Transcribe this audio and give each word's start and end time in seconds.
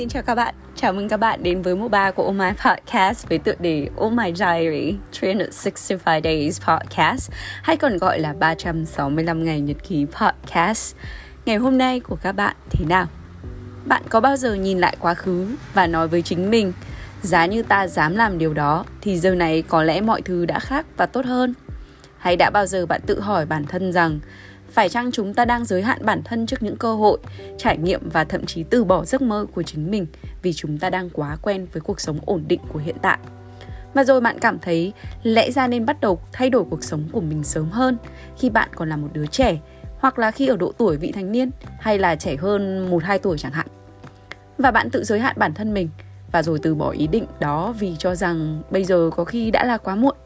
Xin 0.00 0.08
chào 0.08 0.22
các 0.22 0.34
bạn, 0.34 0.54
chào 0.76 0.92
mừng 0.92 1.08
các 1.08 1.16
bạn 1.16 1.42
đến 1.42 1.62
với 1.62 1.76
mùa 1.76 1.88
3 1.88 2.10
của 2.10 2.22
Oh 2.22 2.34
My 2.34 2.46
Podcast 2.64 3.28
với 3.28 3.38
tựa 3.38 3.54
đề 3.60 3.88
Oh 3.96 4.12
My 4.12 4.32
Diary 4.34 4.94
365 5.22 6.22
Days 6.24 6.60
Podcast 6.60 7.30
hay 7.62 7.76
còn 7.76 7.98
gọi 7.98 8.20
là 8.20 8.32
365 8.32 9.44
ngày 9.44 9.60
nhật 9.60 9.76
ký 9.88 10.06
podcast. 10.20 10.94
Ngày 11.44 11.56
hôm 11.56 11.78
nay 11.78 12.00
của 12.00 12.16
các 12.22 12.32
bạn 12.32 12.56
thế 12.70 12.84
nào? 12.84 13.06
Bạn 13.84 14.02
có 14.08 14.20
bao 14.20 14.36
giờ 14.36 14.54
nhìn 14.54 14.78
lại 14.78 14.96
quá 15.00 15.14
khứ 15.14 15.46
và 15.74 15.86
nói 15.86 16.08
với 16.08 16.22
chính 16.22 16.50
mình 16.50 16.72
Giá 17.22 17.46
như 17.46 17.62
ta 17.62 17.86
dám 17.86 18.16
làm 18.16 18.38
điều 18.38 18.54
đó 18.54 18.84
thì 19.00 19.18
giờ 19.18 19.34
này 19.34 19.62
có 19.62 19.82
lẽ 19.82 20.00
mọi 20.00 20.22
thứ 20.22 20.46
đã 20.46 20.58
khác 20.58 20.86
và 20.96 21.06
tốt 21.06 21.24
hơn? 21.24 21.54
Hay 22.18 22.36
đã 22.36 22.50
bao 22.50 22.66
giờ 22.66 22.86
bạn 22.86 23.00
tự 23.06 23.20
hỏi 23.20 23.46
bản 23.46 23.64
thân 23.64 23.92
rằng 23.92 24.20
phải 24.70 24.88
chăng 24.88 25.12
chúng 25.12 25.34
ta 25.34 25.44
đang 25.44 25.64
giới 25.64 25.82
hạn 25.82 25.98
bản 26.04 26.22
thân 26.24 26.46
trước 26.46 26.62
những 26.62 26.76
cơ 26.76 26.94
hội, 26.94 27.18
trải 27.58 27.78
nghiệm 27.78 28.08
và 28.08 28.24
thậm 28.24 28.46
chí 28.46 28.62
từ 28.62 28.84
bỏ 28.84 29.04
giấc 29.04 29.22
mơ 29.22 29.46
của 29.54 29.62
chính 29.62 29.90
mình 29.90 30.06
vì 30.42 30.52
chúng 30.52 30.78
ta 30.78 30.90
đang 30.90 31.10
quá 31.10 31.36
quen 31.42 31.66
với 31.72 31.80
cuộc 31.80 32.00
sống 32.00 32.18
ổn 32.26 32.44
định 32.48 32.60
của 32.72 32.78
hiện 32.78 32.96
tại 33.02 33.18
và 33.94 34.04
rồi 34.04 34.20
bạn 34.20 34.38
cảm 34.38 34.58
thấy 34.58 34.92
lẽ 35.22 35.50
ra 35.50 35.66
nên 35.66 35.86
bắt 35.86 36.00
đầu 36.00 36.20
thay 36.32 36.50
đổi 36.50 36.64
cuộc 36.70 36.84
sống 36.84 37.04
của 37.12 37.20
mình 37.20 37.44
sớm 37.44 37.70
hơn 37.70 37.96
khi 38.38 38.50
bạn 38.50 38.68
còn 38.74 38.88
là 38.88 38.96
một 38.96 39.08
đứa 39.12 39.26
trẻ, 39.26 39.58
hoặc 39.98 40.18
là 40.18 40.30
khi 40.30 40.46
ở 40.46 40.56
độ 40.56 40.72
tuổi 40.78 40.96
vị 40.96 41.12
thành 41.12 41.32
niên, 41.32 41.50
hay 41.80 41.98
là 41.98 42.16
trẻ 42.16 42.36
hơn 42.36 42.90
1-2 42.90 43.18
tuổi 43.18 43.38
chẳng 43.38 43.52
hạn. 43.52 43.66
Và 44.58 44.70
bạn 44.70 44.90
tự 44.90 45.04
giới 45.04 45.20
hạn 45.20 45.36
bản 45.38 45.54
thân 45.54 45.74
mình 45.74 45.88
và 46.32 46.42
rồi 46.42 46.58
từ 46.62 46.74
bỏ 46.74 46.90
ý 46.90 47.06
định 47.06 47.26
đó 47.40 47.74
vì 47.78 47.96
cho 47.98 48.14
rằng 48.14 48.62
bây 48.70 48.84
giờ 48.84 49.10
có 49.16 49.24
khi 49.24 49.50
đã 49.50 49.64
là 49.64 49.78
quá 49.78 49.94
muộn. 49.94 50.16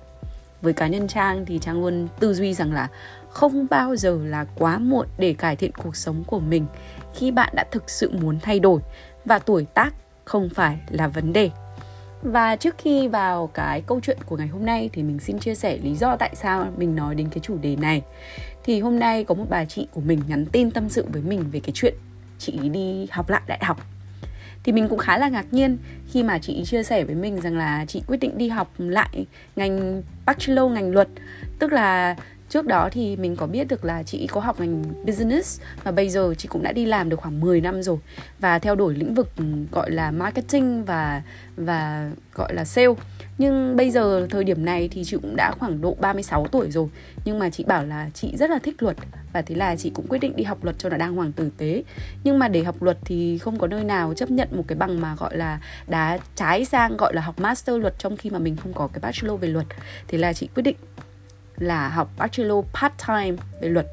Với 0.62 0.72
cá 0.72 0.86
nhân 0.86 1.08
Trang 1.08 1.44
thì 1.46 1.58
Trang 1.58 1.80
luôn 1.80 2.08
tư 2.20 2.34
duy 2.34 2.54
rằng 2.54 2.72
là 2.72 2.88
không 3.34 3.66
bao 3.70 3.96
giờ 3.96 4.18
là 4.24 4.44
quá 4.54 4.78
muộn 4.78 5.06
để 5.18 5.34
cải 5.38 5.56
thiện 5.56 5.72
cuộc 5.72 5.96
sống 5.96 6.24
của 6.26 6.40
mình 6.40 6.66
khi 7.14 7.30
bạn 7.30 7.52
đã 7.56 7.64
thực 7.70 7.90
sự 7.90 8.10
muốn 8.20 8.38
thay 8.42 8.60
đổi 8.60 8.80
và 9.24 9.38
tuổi 9.38 9.66
tác 9.74 9.94
không 10.24 10.48
phải 10.54 10.78
là 10.90 11.08
vấn 11.08 11.32
đề 11.32 11.50
và 12.24 12.56
trước 12.56 12.74
khi 12.78 13.08
vào 13.08 13.50
cái 13.54 13.80
câu 13.80 14.00
chuyện 14.02 14.18
của 14.26 14.36
ngày 14.36 14.46
hôm 14.46 14.66
nay 14.66 14.90
thì 14.92 15.02
mình 15.02 15.18
xin 15.18 15.38
chia 15.38 15.54
sẻ 15.54 15.78
lý 15.82 15.94
do 15.94 16.16
tại 16.16 16.30
sao 16.34 16.66
mình 16.76 16.96
nói 16.96 17.14
đến 17.14 17.28
cái 17.30 17.38
chủ 17.42 17.58
đề 17.58 17.76
này. 17.76 18.02
Thì 18.64 18.80
hôm 18.80 18.98
nay 18.98 19.24
có 19.24 19.34
một 19.34 19.44
bà 19.48 19.64
chị 19.64 19.86
của 19.90 20.00
mình 20.00 20.20
nhắn 20.28 20.46
tin 20.46 20.70
tâm 20.70 20.88
sự 20.88 21.06
với 21.12 21.22
mình 21.22 21.44
về 21.52 21.60
cái 21.60 21.70
chuyện 21.74 21.94
chị 22.38 22.68
đi 22.68 23.06
học 23.10 23.30
lại 23.30 23.42
đại 23.46 23.58
học. 23.62 23.80
Thì 24.62 24.72
mình 24.72 24.88
cũng 24.88 24.98
khá 24.98 25.18
là 25.18 25.28
ngạc 25.28 25.46
nhiên 25.50 25.78
khi 26.10 26.22
mà 26.22 26.38
chị 26.38 26.64
chia 26.64 26.82
sẻ 26.82 27.04
với 27.04 27.14
mình 27.14 27.40
rằng 27.40 27.56
là 27.56 27.84
chị 27.88 28.02
quyết 28.06 28.20
định 28.20 28.38
đi 28.38 28.48
học 28.48 28.72
lại 28.78 29.26
ngành 29.56 30.02
bachelor 30.26 30.72
ngành 30.72 30.90
luật. 30.90 31.08
Tức 31.58 31.72
là 31.72 32.16
trước 32.48 32.66
đó 32.66 32.88
thì 32.92 33.16
mình 33.16 33.36
có 33.36 33.46
biết 33.46 33.68
được 33.68 33.84
là 33.84 34.02
chị 34.02 34.26
có 34.26 34.40
học 34.40 34.60
ngành 34.60 34.82
business 35.06 35.60
và 35.84 35.90
bây 35.90 36.08
giờ 36.08 36.34
chị 36.38 36.48
cũng 36.48 36.62
đã 36.62 36.72
đi 36.72 36.86
làm 36.86 37.08
được 37.08 37.20
khoảng 37.20 37.40
10 37.40 37.60
năm 37.60 37.82
rồi 37.82 37.98
và 38.38 38.58
theo 38.58 38.74
đuổi 38.74 38.94
lĩnh 38.94 39.14
vực 39.14 39.28
ừ, 39.36 39.44
gọi 39.72 39.90
là 39.90 40.10
marketing 40.10 40.84
và 40.84 41.22
và 41.56 42.10
gọi 42.34 42.54
là 42.54 42.64
sale. 42.64 42.94
Nhưng 43.38 43.76
bây 43.76 43.90
giờ 43.90 44.26
thời 44.30 44.44
điểm 44.44 44.64
này 44.64 44.88
thì 44.92 45.04
chị 45.04 45.16
cũng 45.22 45.36
đã 45.36 45.52
khoảng 45.58 45.80
độ 45.80 45.96
36 46.00 46.46
tuổi 46.46 46.70
rồi 46.70 46.88
nhưng 47.24 47.38
mà 47.38 47.50
chị 47.50 47.64
bảo 47.64 47.84
là 47.84 48.10
chị 48.14 48.36
rất 48.36 48.50
là 48.50 48.58
thích 48.58 48.82
luật 48.82 48.96
và 49.32 49.42
thế 49.42 49.54
là 49.54 49.76
chị 49.76 49.90
cũng 49.90 50.06
quyết 50.08 50.18
định 50.18 50.36
đi 50.36 50.44
học 50.44 50.64
luật 50.64 50.78
cho 50.78 50.88
nó 50.88 50.96
đàng 50.96 51.16
hoàng 51.16 51.32
tử 51.32 51.50
tế. 51.56 51.82
Nhưng 52.24 52.38
mà 52.38 52.48
để 52.48 52.64
học 52.64 52.82
luật 52.82 52.98
thì 53.04 53.38
không 53.38 53.58
có 53.58 53.66
nơi 53.66 53.84
nào 53.84 54.14
chấp 54.14 54.30
nhận 54.30 54.48
một 54.52 54.64
cái 54.68 54.76
bằng 54.76 55.00
mà 55.00 55.14
gọi 55.14 55.36
là 55.36 55.60
đá 55.86 56.18
trái 56.34 56.64
sang 56.64 56.96
gọi 56.96 57.14
là 57.14 57.22
học 57.22 57.40
master 57.40 57.76
luật 57.76 57.94
trong 57.98 58.16
khi 58.16 58.30
mà 58.30 58.38
mình 58.38 58.56
không 58.56 58.72
có 58.72 58.86
cái 58.86 59.00
bachelor 59.00 59.40
về 59.40 59.48
luật. 59.48 59.66
Thế 60.08 60.18
là 60.18 60.32
chị 60.32 60.48
quyết 60.54 60.62
định 60.62 60.76
là 61.58 61.88
học 61.88 62.10
bachelor 62.18 62.64
part 62.72 62.92
time 63.08 63.36
về 63.60 63.68
luật, 63.68 63.86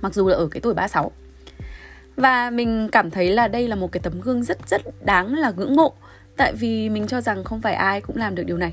mặc 0.00 0.14
dù 0.14 0.28
là 0.28 0.36
ở 0.36 0.48
cái 0.50 0.60
tuổi 0.60 0.74
36 0.74 1.12
và 2.16 2.50
mình 2.50 2.88
cảm 2.92 3.10
thấy 3.10 3.30
là 3.30 3.48
đây 3.48 3.68
là 3.68 3.76
một 3.76 3.92
cái 3.92 4.00
tấm 4.00 4.20
gương 4.20 4.42
rất 4.42 4.68
rất 4.68 4.82
đáng 5.04 5.34
là 5.34 5.52
ngưỡng 5.56 5.76
mộ, 5.76 5.92
tại 6.36 6.52
vì 6.52 6.88
mình 6.88 7.06
cho 7.06 7.20
rằng 7.20 7.44
không 7.44 7.60
phải 7.60 7.74
ai 7.74 8.00
cũng 8.00 8.16
làm 8.16 8.34
được 8.34 8.42
điều 8.42 8.56
này. 8.56 8.72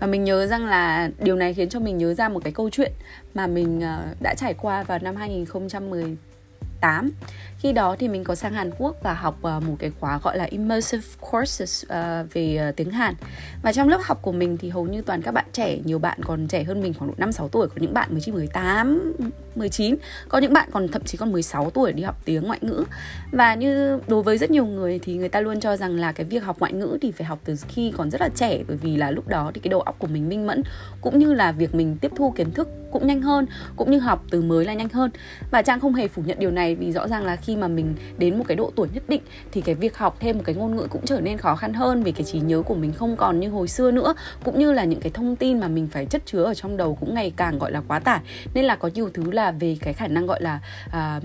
Và 0.00 0.06
mình 0.06 0.24
nhớ 0.24 0.46
rằng 0.46 0.66
là 0.66 1.10
điều 1.18 1.36
này 1.36 1.54
khiến 1.54 1.68
cho 1.68 1.80
mình 1.80 1.98
nhớ 1.98 2.14
ra 2.14 2.28
một 2.28 2.40
cái 2.44 2.52
câu 2.52 2.70
chuyện 2.70 2.92
mà 3.34 3.46
mình 3.46 3.80
ờ, 3.80 4.04
đã 4.20 4.34
trải 4.34 4.54
qua 4.54 4.82
vào 4.82 4.98
năm 4.98 5.16
2018 5.16 7.10
khi 7.58 7.72
đó 7.72 7.96
thì 7.98 8.08
mình 8.08 8.24
có 8.24 8.34
sang 8.34 8.52
Hàn 8.52 8.70
Quốc 8.78 8.96
và 9.02 9.14
học 9.14 9.38
ờ, 9.42 9.60
một 9.60 9.76
cái 9.78 9.90
khóa 10.00 10.18
gọi 10.22 10.38
là 10.38 10.44
immersive 10.44 11.02
courses 11.30 11.84
ờ, 11.88 12.26
về 12.32 12.56
ờ, 12.56 12.72
tiếng 12.72 12.90
Hàn. 12.90 13.14
Và 13.62 13.72
trong 13.72 13.88
lớp 13.88 14.00
học 14.02 14.18
của 14.22 14.32
mình 14.32 14.56
thì 14.56 14.68
hầu 14.68 14.86
như 14.86 15.02
toàn 15.02 15.22
các 15.22 15.34
bạn 15.34 15.44
trẻ, 15.52 15.78
nhiều 15.84 15.98
bạn 15.98 16.18
còn 16.24 16.46
trẻ 16.46 16.64
hơn 16.64 16.82
mình 16.82 16.94
khoảng 16.94 17.10
độ 17.10 17.14
năm 17.18 17.32
sáu 17.32 17.48
tuổi, 17.48 17.68
có 17.68 17.74
những 17.78 17.94
bạn 17.94 18.08
mới 18.10 18.20
chỉ 18.20 18.32
18 18.32 19.12
19 19.58 19.96
có 20.28 20.38
những 20.38 20.52
bạn 20.52 20.68
còn 20.72 20.88
thậm 20.88 21.04
chí 21.04 21.18
còn 21.18 21.32
16 21.32 21.70
tuổi 21.70 21.92
đi 21.92 22.02
học 22.02 22.22
tiếng 22.24 22.42
ngoại 22.42 22.58
ngữ. 22.62 22.84
Và 23.32 23.54
như 23.54 24.00
đối 24.08 24.22
với 24.22 24.38
rất 24.38 24.50
nhiều 24.50 24.66
người 24.66 24.98
thì 25.02 25.14
người 25.14 25.28
ta 25.28 25.40
luôn 25.40 25.60
cho 25.60 25.76
rằng 25.76 25.96
là 25.96 26.12
cái 26.12 26.26
việc 26.26 26.44
học 26.44 26.56
ngoại 26.58 26.72
ngữ 26.72 26.98
thì 27.02 27.10
phải 27.10 27.26
học 27.26 27.38
từ 27.44 27.56
khi 27.68 27.92
còn 27.96 28.10
rất 28.10 28.20
là 28.20 28.28
trẻ, 28.34 28.62
bởi 28.68 28.76
vì 28.76 28.96
là 28.96 29.10
lúc 29.10 29.28
đó 29.28 29.50
thì 29.54 29.60
cái 29.60 29.68
đầu 29.68 29.80
óc 29.80 29.96
của 29.98 30.06
mình 30.06 30.28
minh 30.28 30.46
mẫn, 30.46 30.62
cũng 31.00 31.18
như 31.18 31.34
là 31.34 31.52
việc 31.52 31.74
mình 31.74 31.96
tiếp 32.00 32.12
thu 32.16 32.30
kiến 32.30 32.50
thức 32.50 32.68
cũng 32.92 33.06
nhanh 33.06 33.22
hơn, 33.22 33.46
cũng 33.76 33.90
như 33.90 33.98
học 33.98 34.24
từ 34.30 34.42
mới 34.42 34.64
là 34.64 34.74
nhanh 34.74 34.88
hơn. 34.88 35.10
Và 35.50 35.62
trang 35.62 35.80
không 35.80 35.94
hề 35.94 36.08
phủ 36.08 36.22
nhận 36.26 36.38
điều 36.38 36.50
này 36.50 36.74
vì 36.74 36.92
rõ 36.92 37.08
ràng 37.08 37.24
là 37.24 37.36
khi 37.36 37.47
khi 37.48 37.56
mà 37.56 37.68
mình 37.68 37.94
đến 38.18 38.38
một 38.38 38.44
cái 38.48 38.56
độ 38.56 38.72
tuổi 38.76 38.88
nhất 38.94 39.02
định 39.08 39.22
thì 39.52 39.60
cái 39.60 39.74
việc 39.74 39.96
học 39.96 40.16
thêm 40.20 40.36
một 40.36 40.42
cái 40.46 40.54
ngôn 40.54 40.76
ngữ 40.76 40.86
cũng 40.90 41.04
trở 41.04 41.20
nên 41.20 41.38
khó 41.38 41.56
khăn 41.56 41.72
hơn 41.72 42.02
vì 42.02 42.12
cái 42.12 42.24
trí 42.24 42.40
nhớ 42.40 42.62
của 42.62 42.74
mình 42.74 42.92
không 42.92 43.16
còn 43.16 43.40
như 43.40 43.48
hồi 43.48 43.68
xưa 43.68 43.90
nữa. 43.90 44.14
Cũng 44.44 44.58
như 44.58 44.72
là 44.72 44.84
những 44.84 45.00
cái 45.00 45.10
thông 45.12 45.36
tin 45.36 45.60
mà 45.60 45.68
mình 45.68 45.88
phải 45.92 46.06
chất 46.06 46.22
chứa 46.26 46.42
ở 46.42 46.54
trong 46.54 46.76
đầu 46.76 46.94
cũng 47.00 47.14
ngày 47.14 47.32
càng 47.36 47.58
gọi 47.58 47.72
là 47.72 47.82
quá 47.88 47.98
tải. 47.98 48.20
Nên 48.54 48.64
là 48.64 48.76
có 48.76 48.90
nhiều 48.94 49.10
thứ 49.14 49.30
là 49.30 49.50
về 49.50 49.76
cái 49.80 49.94
khả 49.94 50.06
năng 50.08 50.26
gọi 50.26 50.42
là 50.42 50.60
à, 50.90 51.20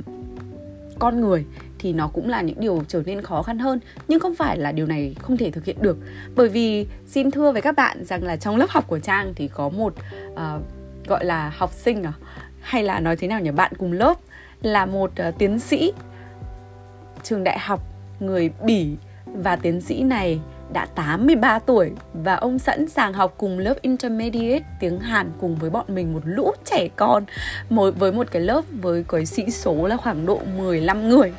con 1.00 1.22
người 1.22 1.45
thì 1.79 1.94
nó 1.94 2.07
cũng 2.07 2.29
là 2.29 2.41
những 2.41 2.59
điều 2.59 2.84
trở 2.88 3.03
nên 3.05 3.22
khó 3.22 3.41
khăn 3.41 3.59
hơn. 3.59 3.79
Nhưng 4.07 4.19
không 4.19 4.35
phải 4.35 4.57
là 4.57 4.72
điều 4.72 4.85
này 4.85 5.16
không 5.19 5.38
thể 5.38 5.51
thực 5.51 5.66
hiện 5.66 5.78
được. 5.81 5.97
Bởi 6.35 6.50
vì 6.50 6.88
xin 7.07 7.31
thưa 7.31 7.51
với 7.51 7.61
các 7.61 7.75
bạn 7.75 8.05
rằng 8.05 8.23
là 8.23 8.35
trong 8.35 8.55
lớp 8.55 8.69
học 8.69 8.88
của 8.88 9.00
trang 9.00 9.34
thì 9.35 9.47
có 9.47 9.69
một 9.69 9.94
uh, 10.34 10.40
gọi 11.07 11.25
là 11.25 11.53
học 11.57 11.73
sinh 11.73 12.03
à 12.03 12.13
hay 12.61 12.84
là 12.84 13.00
nói 13.00 13.16
thế 13.16 13.28
nào 13.28 13.40
nhỉ? 13.41 13.51
Bạn 13.51 13.72
cùng 13.78 13.91
lớp 13.91 14.17
là 14.61 14.85
một 14.85 15.11
uh, 15.28 15.38
tiến 15.38 15.59
sĩ 15.59 15.91
trường 17.23 17.44
đại 17.44 17.59
học 17.59 17.81
người 18.19 18.50
Bỉ 18.66 18.95
và 19.25 19.56
tiến 19.56 19.81
sĩ 19.81 20.03
này 20.03 20.39
đã 20.74 20.85
83 20.96 21.59
tuổi 21.59 21.91
và 22.13 22.35
ông 22.35 22.59
sẵn 22.59 22.88
sàng 22.88 23.13
học 23.13 23.34
cùng 23.38 23.59
lớp 23.59 23.74
intermediate 23.81 24.63
tiếng 24.79 25.00
Hàn 25.00 25.31
cùng 25.40 25.56
với 25.56 25.69
bọn 25.69 25.85
mình 25.88 26.13
một 26.13 26.22
lũ 26.24 26.51
trẻ 26.66 26.88
con 26.96 27.24
một 27.69 27.94
với 27.97 28.12
một 28.12 28.28
cái 28.31 28.41
lớp 28.41 28.62
với 28.81 29.06
cái 29.09 29.25
sĩ 29.25 29.52
số 29.52 29.88
là 29.88 29.97
khoảng 29.97 30.25
độ 30.25 30.41
15 30.57 31.09
người. 31.09 31.34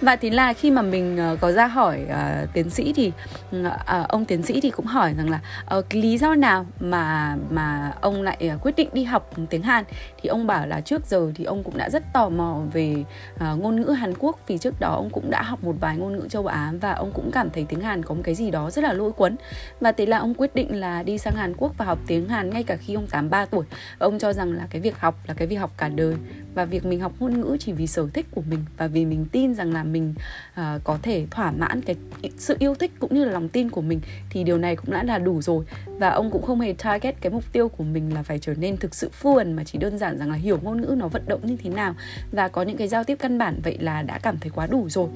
Và 0.00 0.16
thế 0.16 0.30
là 0.30 0.52
khi 0.52 0.70
mà 0.70 0.82
mình 0.82 1.16
ờ, 1.16 1.36
có 1.40 1.52
ra 1.52 1.66
hỏi 1.66 2.00
uh, 2.04 2.48
tiến 2.52 2.70
sĩ 2.70 2.92
thì 2.92 3.12
uh, 3.60 3.72
ông 4.08 4.24
tiến 4.24 4.42
sĩ 4.42 4.60
thì 4.60 4.70
cũng 4.70 4.86
hỏi 4.86 5.14
rằng 5.16 5.30
là 5.30 5.40
uh, 5.78 5.84
cái 5.88 6.02
lý 6.02 6.18
do 6.18 6.34
nào 6.34 6.66
mà 6.80 7.36
mà 7.50 7.92
ông 8.00 8.22
lại 8.22 8.50
uh, 8.54 8.62
quyết 8.62 8.76
định 8.76 8.88
đi 8.92 9.04
học 9.04 9.30
tiếng 9.50 9.62
Hàn 9.62 9.84
thì 10.22 10.28
ông 10.28 10.46
bảo 10.46 10.66
là 10.66 10.80
trước 10.80 11.06
giờ 11.06 11.32
thì 11.34 11.44
ông 11.44 11.62
cũng 11.62 11.76
đã 11.76 11.90
rất 11.90 12.02
tò 12.12 12.28
mò 12.28 12.60
về 12.72 13.04
uh, 13.34 13.58
ngôn 13.60 13.80
ngữ 13.80 13.90
Hàn 13.90 14.14
Quốc 14.18 14.38
vì 14.46 14.58
trước 14.58 14.80
đó 14.80 14.94
ông 14.94 15.10
cũng 15.10 15.30
đã 15.30 15.42
học 15.42 15.64
một 15.64 15.74
vài 15.80 15.96
ngôn 15.96 16.16
ngữ 16.16 16.28
châu 16.28 16.46
Á 16.46 16.72
và 16.80 16.92
ông 16.92 17.12
cũng 17.14 17.30
cảm 17.32 17.50
thấy 17.50 17.66
tiếng 17.68 17.80
Hàn 17.80 18.02
có 18.02 18.14
một 18.14 18.22
cái 18.24 18.34
gì 18.34 18.50
đó 18.50 18.67
rất 18.70 18.84
là 18.84 18.92
lôi 18.92 19.12
cuốn. 19.12 19.36
Và 19.80 19.92
thế 19.92 20.06
là 20.06 20.18
ông 20.18 20.34
quyết 20.34 20.54
định 20.54 20.80
là 20.80 21.02
đi 21.02 21.18
sang 21.18 21.34
Hàn 21.34 21.54
Quốc 21.56 21.72
và 21.78 21.84
học 21.84 21.98
tiếng 22.06 22.28
Hàn 22.28 22.50
ngay 22.50 22.62
cả 22.62 22.76
khi 22.76 22.94
ông 22.94 23.06
83 23.06 23.44
tuổi. 23.44 23.64
Và 23.98 24.06
ông 24.06 24.18
cho 24.18 24.32
rằng 24.32 24.52
là 24.52 24.66
cái 24.70 24.80
việc 24.80 24.98
học 24.98 25.14
là 25.26 25.34
cái 25.34 25.48
việc 25.48 25.56
học 25.56 25.72
cả 25.76 25.88
đời. 25.88 26.14
Và 26.54 26.64
việc 26.64 26.86
mình 26.86 27.00
học 27.00 27.12
ngôn 27.18 27.40
ngữ 27.40 27.56
chỉ 27.60 27.72
vì 27.72 27.86
sở 27.86 28.08
thích 28.14 28.26
của 28.30 28.42
mình 28.50 28.64
và 28.76 28.86
vì 28.86 29.04
mình 29.04 29.26
tin 29.32 29.54
rằng 29.54 29.72
là 29.72 29.84
mình 29.84 30.14
uh, 30.60 30.64
có 30.84 30.98
thể 31.02 31.26
thỏa 31.30 31.50
mãn 31.50 31.80
cái 31.80 31.96
sự 32.38 32.56
yêu 32.58 32.74
thích 32.74 32.92
cũng 32.98 33.14
như 33.14 33.24
là 33.24 33.32
lòng 33.32 33.48
tin 33.48 33.70
của 33.70 33.80
mình 33.80 34.00
thì 34.30 34.44
điều 34.44 34.58
này 34.58 34.76
cũng 34.76 34.90
đã 34.90 35.02
là 35.02 35.18
đủ 35.18 35.42
rồi. 35.42 35.64
Và 35.86 36.08
ông 36.08 36.30
cũng 36.30 36.42
không 36.42 36.60
hề 36.60 36.74
target 36.78 37.20
cái 37.20 37.32
mục 37.32 37.44
tiêu 37.52 37.68
của 37.68 37.84
mình 37.84 38.14
là 38.14 38.22
phải 38.22 38.38
trở 38.38 38.54
nên 38.54 38.76
thực 38.76 38.94
sự 38.94 39.10
fluent 39.22 39.54
mà 39.54 39.64
chỉ 39.64 39.78
đơn 39.78 39.98
giản 39.98 40.18
rằng 40.18 40.30
là 40.30 40.36
hiểu 40.36 40.58
ngôn 40.62 40.80
ngữ 40.80 40.94
nó 40.98 41.08
vận 41.08 41.22
động 41.26 41.40
như 41.46 41.56
thế 41.56 41.70
nào. 41.70 41.94
Và 42.32 42.48
có 42.48 42.62
những 42.62 42.76
cái 42.76 42.88
giao 42.88 43.04
tiếp 43.04 43.16
căn 43.18 43.38
bản 43.38 43.60
vậy 43.64 43.78
là 43.80 44.02
đã 44.02 44.18
cảm 44.18 44.38
thấy 44.38 44.50
quá 44.54 44.66
đủ 44.66 44.88
rồi 44.88 45.08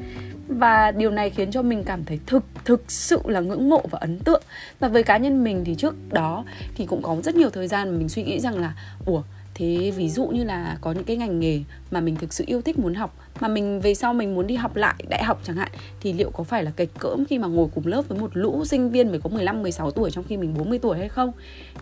và 0.48 0.90
điều 0.90 1.10
này 1.10 1.30
khiến 1.30 1.50
cho 1.50 1.62
mình 1.62 1.84
cảm 1.84 2.04
thấy 2.04 2.20
thực 2.26 2.44
thực 2.64 2.90
sự 2.90 3.20
là 3.24 3.40
ngưỡng 3.40 3.68
mộ 3.68 3.82
và 3.90 3.98
ấn 3.98 4.18
tượng. 4.18 4.42
Và 4.80 4.88
với 4.88 5.02
cá 5.02 5.16
nhân 5.16 5.44
mình 5.44 5.64
thì 5.64 5.74
trước 5.74 5.94
đó 6.12 6.44
thì 6.74 6.86
cũng 6.86 7.02
có 7.02 7.16
rất 7.24 7.34
nhiều 7.34 7.50
thời 7.50 7.68
gian 7.68 7.90
mà 7.90 7.98
mình 7.98 8.08
suy 8.08 8.22
nghĩ 8.22 8.40
rằng 8.40 8.58
là, 8.58 8.74
ủa, 9.06 9.22
thế 9.54 9.92
ví 9.96 10.08
dụ 10.08 10.26
như 10.26 10.44
là 10.44 10.78
có 10.80 10.92
những 10.92 11.04
cái 11.04 11.16
ngành 11.16 11.40
nghề 11.40 11.60
mà 11.90 12.00
mình 12.00 12.16
thực 12.16 12.32
sự 12.32 12.44
yêu 12.46 12.62
thích 12.62 12.78
muốn 12.78 12.94
học 12.94 13.16
mà 13.40 13.48
mình 13.48 13.80
về 13.80 13.94
sau 13.94 14.14
mình 14.14 14.34
muốn 14.34 14.46
đi 14.46 14.54
học 14.54 14.76
lại 14.76 14.94
đại 15.08 15.24
học 15.24 15.40
chẳng 15.44 15.56
hạn 15.56 15.68
thì 16.00 16.12
liệu 16.12 16.30
có 16.30 16.44
phải 16.44 16.64
là 16.64 16.70
kịch 16.76 16.90
cỡm 16.98 17.24
khi 17.24 17.38
mà 17.38 17.48
ngồi 17.48 17.68
cùng 17.74 17.86
lớp 17.86 18.02
với 18.08 18.18
một 18.18 18.30
lũ 18.34 18.64
sinh 18.64 18.90
viên 18.90 19.08
mới 19.10 19.20
có 19.20 19.30
15 19.30 19.62
16 19.62 19.90
tuổi 19.90 20.10
trong 20.10 20.24
khi 20.24 20.36
mình 20.36 20.54
40 20.58 20.78
tuổi 20.78 20.98
hay 20.98 21.08
không? 21.08 21.32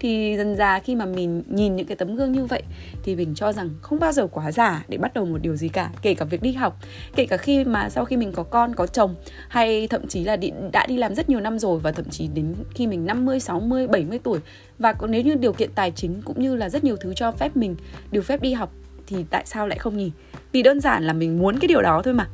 Thì 0.01 0.37
dần 0.37 0.57
dà 0.57 0.79
khi 0.79 0.95
mà 0.95 1.07
mình 1.07 1.43
nhìn 1.49 1.77
những 1.77 1.87
cái 1.87 1.97
tấm 1.97 2.17
gương 2.17 2.33
như 2.33 2.45
vậy 2.45 2.63
thì 3.03 3.17
mình 3.17 3.35
cho 3.35 3.53
rằng 3.53 3.71
không 3.83 3.99
bao 3.99 4.13
giờ 4.13 4.27
quá 4.27 4.53
già 4.53 4.85
để 4.89 4.99
bắt 4.99 5.15
đầu 5.15 5.27
một 5.27 5.39
điều 5.43 5.57
gì 5.57 5.69
cả, 5.69 5.91
kể 6.03 6.15
cả 6.15 6.25
việc 6.25 6.43
đi 6.43 6.53
học, 6.53 6.81
kể 7.17 7.27
cả 7.27 7.37
khi 7.37 7.65
mà 7.65 7.89
sau 7.89 8.05
khi 8.05 8.17
mình 8.17 8.33
có 8.33 8.43
con, 8.43 8.75
có 8.75 8.87
chồng 8.87 9.15
hay 9.49 9.89
thậm 9.89 10.09
chí 10.09 10.25
là 10.25 10.37
đi, 10.37 10.53
đã 10.73 10.87
đi 10.87 10.97
làm 10.97 11.15
rất 11.15 11.29
nhiều 11.29 11.41
năm 11.41 11.59
rồi 11.59 11.81
và 11.81 11.93
thậm 11.93 12.09
chí 12.11 12.29
đến 12.35 12.55
khi 12.75 12.87
mình 12.87 13.07
50, 13.07 13.41
60, 13.41 13.87
70 13.87 14.19
tuổi 14.19 14.39
và 14.79 14.95
nếu 15.09 15.23
như 15.23 15.35
điều 15.35 15.53
kiện 15.53 15.71
tài 15.75 15.91
chính 15.91 16.23
cũng 16.25 16.43
như 16.43 16.57
là 16.57 16.69
rất 16.69 16.85
nhiều 16.85 16.97
thứ 16.97 17.15
cho 17.15 17.33
phép 17.33 17.57
mình 17.57 17.77
được 18.11 18.23
phép 18.23 18.43
đi 18.43 18.53
học 18.53 18.73
thì 19.11 19.25
tại 19.31 19.43
sao 19.47 19.67
lại 19.67 19.79
không 19.79 19.97
nhỉ? 19.97 20.13
Vì 20.53 20.63
đơn 20.63 20.81
giản 20.81 21.05
là 21.05 21.13
mình 21.13 21.39
muốn 21.39 21.59
cái 21.59 21.69
điều 21.69 21.83
đó 21.83 22.03
thôi 22.05 22.15
mà 22.15 22.27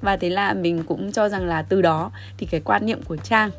và 0.00 0.16
thế 0.16 0.30
là 0.30 0.54
mình 0.54 0.84
cũng 0.86 1.12
cho 1.12 1.28
rằng 1.28 1.46
là 1.46 1.62
từ 1.62 1.82
đó 1.82 2.10
thì 2.38 2.46
cái 2.46 2.60
quan 2.64 2.86
niệm 2.86 3.02
của 3.02 3.16
trang 3.16 3.50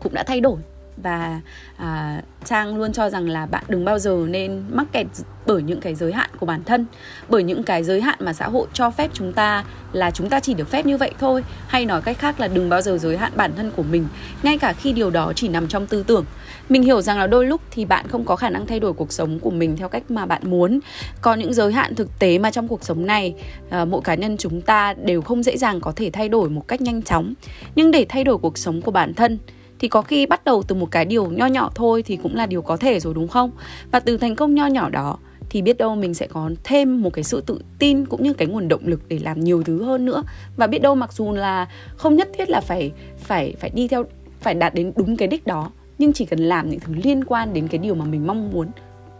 cũng 0.00 0.14
đã 0.14 0.22
thay 0.22 0.40
đổi 0.40 0.58
và 1.02 1.40
à, 1.76 2.22
trang 2.44 2.76
luôn 2.76 2.92
cho 2.92 3.10
rằng 3.10 3.28
là 3.28 3.46
bạn 3.46 3.64
đừng 3.68 3.84
bao 3.84 3.98
giờ 3.98 4.26
nên 4.28 4.62
mắc 4.70 4.86
kẹt 4.92 5.06
bởi 5.46 5.62
những 5.62 5.80
cái 5.80 5.94
giới 5.94 6.12
hạn 6.12 6.30
của 6.40 6.46
bản 6.46 6.64
thân 6.64 6.86
bởi 7.28 7.42
những 7.42 7.62
cái 7.62 7.84
giới 7.84 8.00
hạn 8.00 8.18
mà 8.20 8.32
xã 8.32 8.48
hội 8.48 8.66
cho 8.72 8.90
phép 8.90 9.10
chúng 9.14 9.32
ta 9.32 9.64
là 9.92 10.10
chúng 10.10 10.28
ta 10.28 10.40
chỉ 10.40 10.54
được 10.54 10.68
phép 10.68 10.86
như 10.86 10.96
vậy 10.96 11.10
thôi. 11.18 11.44
Hay 11.66 11.86
nói 11.86 12.02
cách 12.02 12.18
khác 12.18 12.40
là 12.40 12.48
đừng 12.48 12.68
bao 12.68 12.82
giờ 12.82 12.98
giới 12.98 13.16
hạn 13.16 13.32
bản 13.36 13.52
thân 13.56 13.70
của 13.76 13.82
mình 13.82 14.06
ngay 14.42 14.58
cả 14.58 14.72
khi 14.72 14.92
điều 14.92 15.10
đó 15.10 15.32
chỉ 15.36 15.48
nằm 15.48 15.68
trong 15.68 15.86
tư 15.86 16.04
tưởng. 16.06 16.24
Mình 16.68 16.82
hiểu 16.82 17.00
rằng 17.02 17.18
là 17.18 17.26
đôi 17.26 17.46
lúc 17.46 17.60
thì 17.70 17.84
bạn 17.84 18.08
không 18.08 18.24
có 18.24 18.36
khả 18.36 18.50
năng 18.50 18.66
thay 18.66 18.80
đổi 18.80 18.92
cuộc 18.92 19.12
sống 19.12 19.40
của 19.40 19.50
mình 19.50 19.76
theo 19.76 19.88
cách 19.88 20.10
mà 20.10 20.26
bạn 20.26 20.42
muốn. 20.50 20.80
Có 21.20 21.34
những 21.34 21.54
giới 21.54 21.72
hạn 21.72 21.94
thực 21.94 22.18
tế 22.18 22.38
mà 22.38 22.50
trong 22.50 22.68
cuộc 22.68 22.84
sống 22.84 23.06
này 23.06 23.34
à, 23.70 23.84
mỗi 23.84 24.00
cá 24.04 24.14
nhân 24.14 24.36
chúng 24.36 24.60
ta 24.60 24.94
đều 24.94 25.22
không 25.22 25.42
dễ 25.42 25.56
dàng 25.56 25.80
có 25.80 25.92
thể 25.96 26.10
thay 26.10 26.28
đổi 26.28 26.50
một 26.50 26.68
cách 26.68 26.80
nhanh 26.80 27.02
chóng. 27.02 27.34
Nhưng 27.74 27.90
để 27.90 28.06
thay 28.08 28.24
đổi 28.24 28.38
cuộc 28.38 28.58
sống 28.58 28.82
của 28.82 28.90
bản 28.90 29.14
thân 29.14 29.38
thì 29.78 29.88
có 29.88 30.02
khi 30.02 30.26
bắt 30.26 30.44
đầu 30.44 30.62
từ 30.62 30.74
một 30.74 30.90
cái 30.90 31.04
điều 31.04 31.30
nho 31.30 31.46
nhỏ 31.46 31.70
thôi 31.74 32.02
thì 32.06 32.16
cũng 32.16 32.34
là 32.34 32.46
điều 32.46 32.62
có 32.62 32.76
thể 32.76 33.00
rồi, 33.00 33.14
đúng 33.14 33.28
không? 33.28 33.50
Và 33.90 34.00
từ 34.00 34.16
thành 34.16 34.36
công 34.36 34.54
nho 34.54 34.66
nhỏ 34.66 34.88
đó 34.88 35.18
thì 35.50 35.62
biết 35.62 35.78
đâu 35.78 35.94
mình 35.94 36.14
sẽ 36.14 36.26
có 36.26 36.50
thêm 36.64 37.02
một 37.02 37.12
cái 37.12 37.24
sự 37.24 37.40
tự 37.46 37.60
tin 37.78 38.06
cũng 38.06 38.22
như 38.22 38.32
cái 38.32 38.48
nguồn 38.48 38.68
động 38.68 38.80
lực 38.84 39.00
để 39.08 39.18
làm 39.22 39.40
nhiều 39.40 39.62
thứ 39.62 39.82
hơn 39.82 40.04
nữa. 40.04 40.22
Và 40.56 40.66
biết 40.66 40.82
đâu 40.82 40.94
mặc 40.94 41.12
dù 41.12 41.32
là 41.32 41.68
không 41.96 42.16
nhất 42.16 42.28
thiết 42.38 42.50
là 42.50 42.60
phải 42.60 42.92
phải 43.18 43.54
phải 43.60 43.70
đi 43.70 43.88
theo, 43.88 44.04
phải 44.40 44.54
đạt 44.54 44.74
đến 44.74 44.92
đúng 44.96 45.16
cái 45.16 45.28
đích 45.28 45.46
đó, 45.46 45.70
nhưng 45.98 46.12
chỉ 46.12 46.24
cần 46.24 46.38
làm 46.38 46.70
những 46.70 46.80
thứ 46.80 46.94
liên 47.04 47.24
quan 47.24 47.52
đến 47.52 47.68
cái 47.68 47.78
điều 47.78 47.94
mà 47.94 48.04
mình 48.04 48.26
mong 48.26 48.50
muốn, 48.50 48.68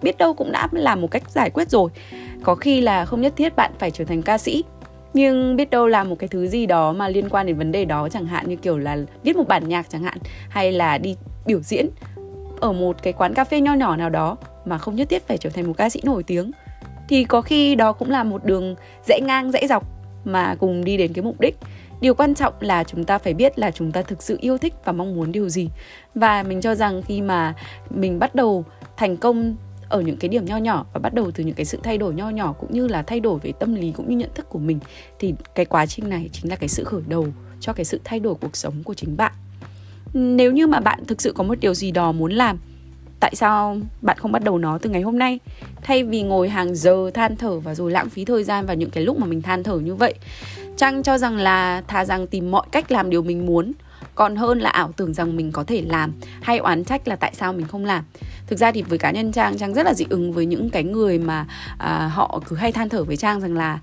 biết 0.03 0.19
đâu 0.19 0.35
cũng 0.35 0.53
đã 0.53 0.69
làm 0.73 1.01
một 1.01 1.11
cách 1.11 1.31
giải 1.31 1.51
quyết 1.51 1.71
rồi. 1.71 1.91
Có 2.43 2.55
khi 2.55 2.81
là 2.81 3.05
không 3.05 3.21
nhất 3.21 3.33
thiết 3.37 3.57
bạn 3.57 3.73
phải 3.79 3.91
trở 3.91 4.05
thành 4.05 4.23
ca 4.23 4.39
sĩ 4.39 4.65
nhưng 5.15 5.57
biết 5.57 5.71
đâu 5.71 5.87
là 5.87 6.05
một 6.05 6.17
cái 6.19 6.29
thứ 6.29 6.47
gì 6.47 6.67
đó 6.67 6.93
mà 6.93 7.09
liên 7.09 7.29
quan 7.29 7.47
đến 7.47 7.57
vấn 7.57 7.73
đề 7.73 7.85
đó 7.85 8.09
chẳng 8.09 8.27
hạn, 8.27 8.49
như 8.49 8.57
kiểu 8.57 8.79
là 8.79 8.99
viết 9.23 9.37
một 9.37 9.49
bản 9.49 9.69
nhạc 9.69 9.87
chẳng 9.91 10.03
hạn, 10.03 10.19
hay 10.49 10.73
là 10.73 10.99
đi 10.99 11.17
biểu 11.47 11.61
diễn 11.61 11.89
ở 12.61 12.73
một 12.73 13.03
cái 13.03 13.13
quán 13.13 13.35
cà 13.35 13.45
phê 13.45 13.61
nho 13.61 13.75
nhỏ 13.75 13.97
nào 13.97 14.11
đó 14.11 14.37
mà 14.65 14.79
không 14.79 14.95
nhất 14.95 15.09
thiết 15.09 15.29
phải 15.29 15.39
trở 15.39 15.51
thành 15.51 15.67
một 15.67 15.75
ca 15.77 15.91
sĩ 15.91 16.01
nổi 16.05 16.23
tiếng, 16.23 16.51
thì 17.09 17.25
có 17.25 17.43
khi 17.43 17.75
đó 17.75 17.93
cũng 17.93 18.11
là 18.11 18.25
một 18.25 18.45
đường 18.45 18.75
rẽ 19.09 19.21
ngang 19.23 19.53
rẽ 19.53 19.67
dọc 19.67 19.85
mà 20.25 20.57
cùng 20.59 20.85
đi 20.85 20.97
đến 20.97 21.13
cái 21.13 21.23
mục 21.23 21.41
đích. 21.41 21.57
Điều 22.01 22.15
quan 22.15 22.35
trọng 22.35 22.55
là 22.61 22.85
chúng 22.85 23.05
ta 23.05 23.19
phải 23.19 23.35
biết 23.35 23.59
là 23.59 23.71
chúng 23.71 23.93
ta 23.93 24.03
thực 24.03 24.23
sự 24.23 24.39
yêu 24.41 24.59
thích 24.59 24.75
và 24.85 24.93
mong 24.93 25.17
muốn 25.17 25.33
điều 25.33 25.49
gì. 25.49 25.71
Và 26.15 26.43
mình 26.43 26.61
cho 26.61 26.75
rằng 26.75 27.03
khi 27.03 27.21
mà 27.23 27.55
mình 27.91 28.19
bắt 28.19 28.35
đầu 28.35 28.65
thành 28.97 29.17
công 29.17 29.57
ở 29.89 30.01
những 30.01 30.17
cái 30.17 30.29
điểm 30.29 30.45
nho 30.45 30.57
nhỏ 30.57 30.87
và 30.93 31.01
bắt 31.01 31.15
đầu 31.15 31.31
từ 31.31 31.45
những 31.45 31.55
cái 31.55 31.67
sự 31.67 31.79
thay 31.83 31.99
đổi 31.99 32.15
nho 32.15 32.29
nhỏ 32.29 32.53
cũng 32.53 32.73
như 32.73 32.87
là 32.87 33.03
thay 33.03 33.21
đổi 33.21 33.39
về 33.43 33.53
tâm 33.61 33.75
lý 33.75 33.93
cũng 33.93 34.09
như 34.09 34.17
nhận 34.17 34.31
thức 34.35 34.47
của 34.49 34.59
mình, 34.59 34.79
thì 35.19 35.35
cái 35.55 35.67
quá 35.67 35.87
trình 35.87 36.09
này 36.09 36.31
chính 36.33 36.51
là 36.51 36.57
cái 36.57 36.69
sự 36.69 36.85
khởi 36.85 37.03
đầu 37.09 37.27
cho 37.61 37.73
cái 37.73 37.85
sự 37.85 38.01
thay 38.05 38.21
đổi 38.21 38.35
cuộc 38.35 38.57
sống 38.57 38.83
của 38.85 38.95
chính 38.95 39.17
bạn. 39.17 39.33
Nếu 40.13 40.53
như 40.53 40.67
mà 40.67 40.81
bạn 40.81 41.05
thực 41.05 41.23
sự 41.23 41.33
có 41.33 41.45
một 41.45 41.61
điều 41.61 41.75
gì 41.75 41.91
đó 41.91 42.13
muốn 42.13 42.33
làm, 42.33 42.59
tại 43.21 43.35
sao 43.35 43.77
bạn 44.03 44.17
không 44.19 44.33
bắt 44.33 44.45
đầu 44.45 44.59
nó 44.59 44.79
từ 44.79 44.91
ngày 44.91 45.03
hôm 45.03 45.19
nay? 45.19 45.39
Thay 45.83 46.05
vì 46.05 46.23
ngồi 46.23 46.49
hàng 46.49 46.75
giờ 46.75 47.11
than 47.15 47.37
thở 47.37 47.61
và 47.61 47.75
rồi 47.75 47.91
lãng 47.91 48.09
phí 48.09 48.25
thời 48.25 48.45
gian 48.45 48.67
vào 48.67 48.77
những 48.77 48.91
cái 48.91 49.05
lúc 49.05 49.19
mà 49.19 49.27
mình 49.27 49.43
than 49.43 49.63
thở 49.63 49.79
như 49.79 49.95
vậy 49.95 50.15
trang 50.77 51.03
cho 51.03 51.19
rằng 51.19 51.37
là 51.37 51.83
thà 51.89 52.05
rằng 52.05 52.27
tìm 52.27 52.51
mọi 52.51 52.67
cách 52.73 52.93
làm 52.93 53.11
điều 53.11 53.23
mình 53.23 53.47
muốn 53.47 53.73
còn 54.19 54.37
hơn 54.37 54.59
là 54.59 54.71
ảo 54.71 54.93
tưởng 54.97 55.15
rằng 55.15 55.37
mình 55.37 55.53
có 55.53 55.65
thể 55.65 55.83
làm 55.87 56.13
hay 56.43 56.59
oán 56.59 56.85
trách 56.85 57.09
là 57.09 57.17
tại 57.17 57.33
sao 57.35 57.53
mình 57.53 57.67
không 57.67 57.85
làm. 57.85 58.05
Thực 58.47 58.59
ra 58.59 58.73
thì 58.73 58.83
với 58.83 58.99
cá 58.99 59.11
nhân 59.11 59.33
trang 59.33 59.59
trang 59.59 59.75
rất 59.75 59.87
là 59.87 59.95
dị 59.95 60.07
ứng 60.11 60.33
với 60.33 60.47
những 60.47 60.71
cái 60.71 60.85
người 60.85 61.19
mà 61.19 61.47
à, 61.79 62.11
họ 62.15 62.41
cứ 62.49 62.57
hay 62.57 62.73
than 62.73 62.89
thở 62.89 63.05
với 63.05 63.17
trang 63.17 63.41
rằng 63.41 63.55
là 63.55 63.79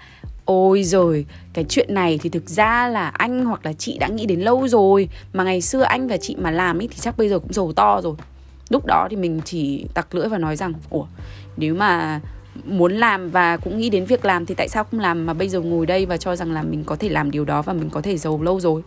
ôi 0.45 0.83
rồi 0.83 1.25
cái 1.53 1.65
chuyện 1.69 1.93
này 1.93 2.19
thì 2.23 2.29
thực 2.29 2.49
ra 2.49 2.87
là 2.87 3.07
anh 3.07 3.45
hoặc 3.45 3.65
là 3.65 3.73
chị 3.73 3.97
đã 3.97 4.07
nghĩ 4.07 4.25
đến 4.25 4.41
lâu 4.41 4.67
rồi 4.67 5.09
mà 5.33 5.43
ngày 5.43 5.61
xưa 5.61 5.81
anh 5.81 6.07
và 6.07 6.17
chị 6.17 6.35
mà 6.39 6.51
làm 6.51 6.81
ấy 6.81 6.88
thì 6.91 6.97
chắc 6.99 7.17
bây 7.17 7.29
giờ 7.29 7.39
cũng 7.39 7.53
giàu 7.53 7.73
to 7.73 8.01
rồi. 8.03 8.15
Lúc 8.69 8.85
đó 8.85 9.07
thì 9.09 9.15
mình 9.15 9.41
chỉ 9.45 9.85
tặc 9.93 10.15
lưỡi 10.15 10.29
và 10.29 10.38
nói 10.38 10.55
rằng 10.55 10.73
ủa 10.89 11.05
nếu 11.57 11.75
mà 11.75 12.19
muốn 12.65 12.93
làm 12.93 13.29
và 13.29 13.57
cũng 13.57 13.77
nghĩ 13.77 13.89
đến 13.89 14.05
việc 14.05 14.25
làm 14.25 14.45
thì 14.45 14.55
tại 14.55 14.69
sao 14.69 14.83
không 14.83 14.99
làm 14.99 15.25
mà 15.25 15.33
bây 15.33 15.49
giờ 15.49 15.59
ngồi 15.59 15.85
đây 15.85 16.05
và 16.05 16.17
cho 16.17 16.35
rằng 16.35 16.51
là 16.51 16.63
mình 16.63 16.83
có 16.83 16.95
thể 16.95 17.09
làm 17.09 17.31
điều 17.31 17.45
đó 17.45 17.61
và 17.61 17.73
mình 17.73 17.89
có 17.89 18.01
thể 18.01 18.17
giàu 18.17 18.41
lâu 18.43 18.59
rồi? 18.59 18.81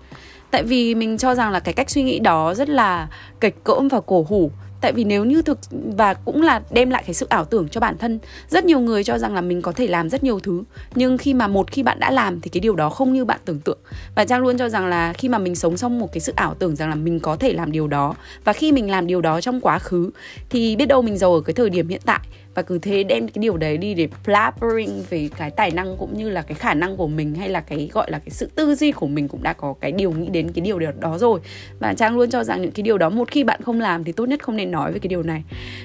Tại 0.50 0.62
vì 0.62 0.94
mình 0.94 1.18
cho 1.18 1.34
rằng 1.34 1.50
là 1.50 1.60
cái 1.60 1.74
cách 1.74 1.90
suy 1.90 2.02
nghĩ 2.02 2.18
đó 2.18 2.54
rất 2.54 2.68
là 2.68 3.08
kịch 3.40 3.64
cỡm 3.64 3.88
và 3.88 4.00
cổ 4.00 4.26
hủ. 4.28 4.50
Tại 4.80 4.92
vì 4.92 5.04
nếu 5.04 5.24
như 5.24 5.42
thực, 5.42 5.58
và 5.70 6.14
cũng 6.14 6.42
là 6.42 6.60
đem 6.70 6.90
lại 6.90 7.02
cái 7.06 7.14
sự 7.14 7.26
ảo 7.28 7.44
tưởng 7.44 7.68
cho 7.68 7.80
bản 7.80 7.98
thân, 7.98 8.18
rất 8.48 8.64
nhiều 8.64 8.80
người 8.80 9.04
cho 9.04 9.18
rằng 9.18 9.34
là 9.34 9.40
mình 9.40 9.62
có 9.62 9.72
thể 9.72 9.86
làm 9.86 10.10
rất 10.10 10.22
nhiều 10.22 10.40
thứ, 10.40 10.62
nhưng 10.94 11.18
khi 11.18 11.34
mà 11.34 11.46
một 11.46 11.70
khi 11.70 11.82
bạn 11.82 12.00
đã 12.00 12.10
làm 12.10 12.40
thì 12.40 12.50
cái 12.50 12.60
điều 12.60 12.76
đó 12.76 12.90
không 12.90 13.12
như 13.12 13.24
bạn 13.24 13.40
tưởng 13.44 13.60
tượng. 13.60 13.78
Và 14.14 14.24
trang 14.24 14.40
luôn 14.40 14.58
cho 14.58 14.68
rằng 14.68 14.86
là 14.86 15.12
khi 15.12 15.28
mà 15.28 15.38
mình 15.38 15.54
sống 15.54 15.76
trong 15.76 15.98
một 15.98 16.12
cái 16.12 16.20
sự 16.20 16.32
ảo 16.36 16.54
tưởng 16.54 16.76
rằng 16.76 16.88
là 16.88 16.94
mình 16.94 17.20
có 17.20 17.36
thể 17.36 17.52
làm 17.52 17.72
điều 17.72 17.88
đó, 17.88 18.14
và 18.44 18.52
khi 18.52 18.72
mình 18.72 18.90
làm 18.90 19.06
điều 19.06 19.20
đó 19.20 19.40
trong 19.40 19.60
quá 19.60 19.78
khứ, 19.78 20.10
thì 20.50 20.76
biết 20.76 20.86
đâu 20.86 21.02
mình 21.02 21.18
giàu 21.18 21.34
ở 21.34 21.40
cái 21.40 21.54
thời 21.54 21.70
điểm 21.70 21.88
hiện 21.88 22.00
tại 22.04 22.20
và 22.58 22.62
cứ 22.62 22.78
thế 22.78 23.05
đem 23.05 23.28
cái 23.28 23.40
điều 23.40 23.56
đấy 23.56 23.78
đi 23.78 23.94
để 23.94 24.08
blabbering 24.25 25.05
về 25.10 25.28
cái 25.37 25.50
tài 25.50 25.70
năng 25.70 25.96
cũng 25.96 26.19
như 26.19 26.31
là 26.31 26.43
cái 26.43 26.55
khả 26.55 26.75
năng 26.75 26.96
của 26.96 27.06
mình 27.06 27.34
hay 27.34 27.49
là 27.49 27.60
cái 27.60 27.90
gọi 27.93 28.10
là 28.10 28.19
cái 28.19 28.31
sự 28.31 28.50
tư 28.55 28.75
duy 28.75 28.93
của 28.93 29.06
mình 29.06 29.28
cũng 29.28 29.43
đã 29.43 29.52
có 29.52 29.75
cái 29.81 29.93
điều 29.93 30.10
nghĩ 30.10 30.28
đến 30.28 30.52
cái 30.52 30.60
điều 30.60 30.78
đó 30.78 31.19
rồi. 31.19 31.40
Và 31.78 31.94
trang 31.94 32.16
luôn 32.16 32.31
cho 32.31 32.44
rằng 32.44 32.62
những 32.62 32.70
cái 32.70 32.82
điều 32.82 32.99
đó 32.99 33.10
một 33.10 33.31
khi 33.31 33.44
bạn 33.44 33.60
không 33.62 33.81
làm 33.81 34.05
thì 34.05 34.12
tốt 34.12 34.28
nhất 34.28 34.43
không 34.43 34.56
nên 34.56 34.70
nói 34.70 34.93
về 34.93 34.99
cái 34.99 35.08
điều 35.08 35.22
này. 35.22 35.43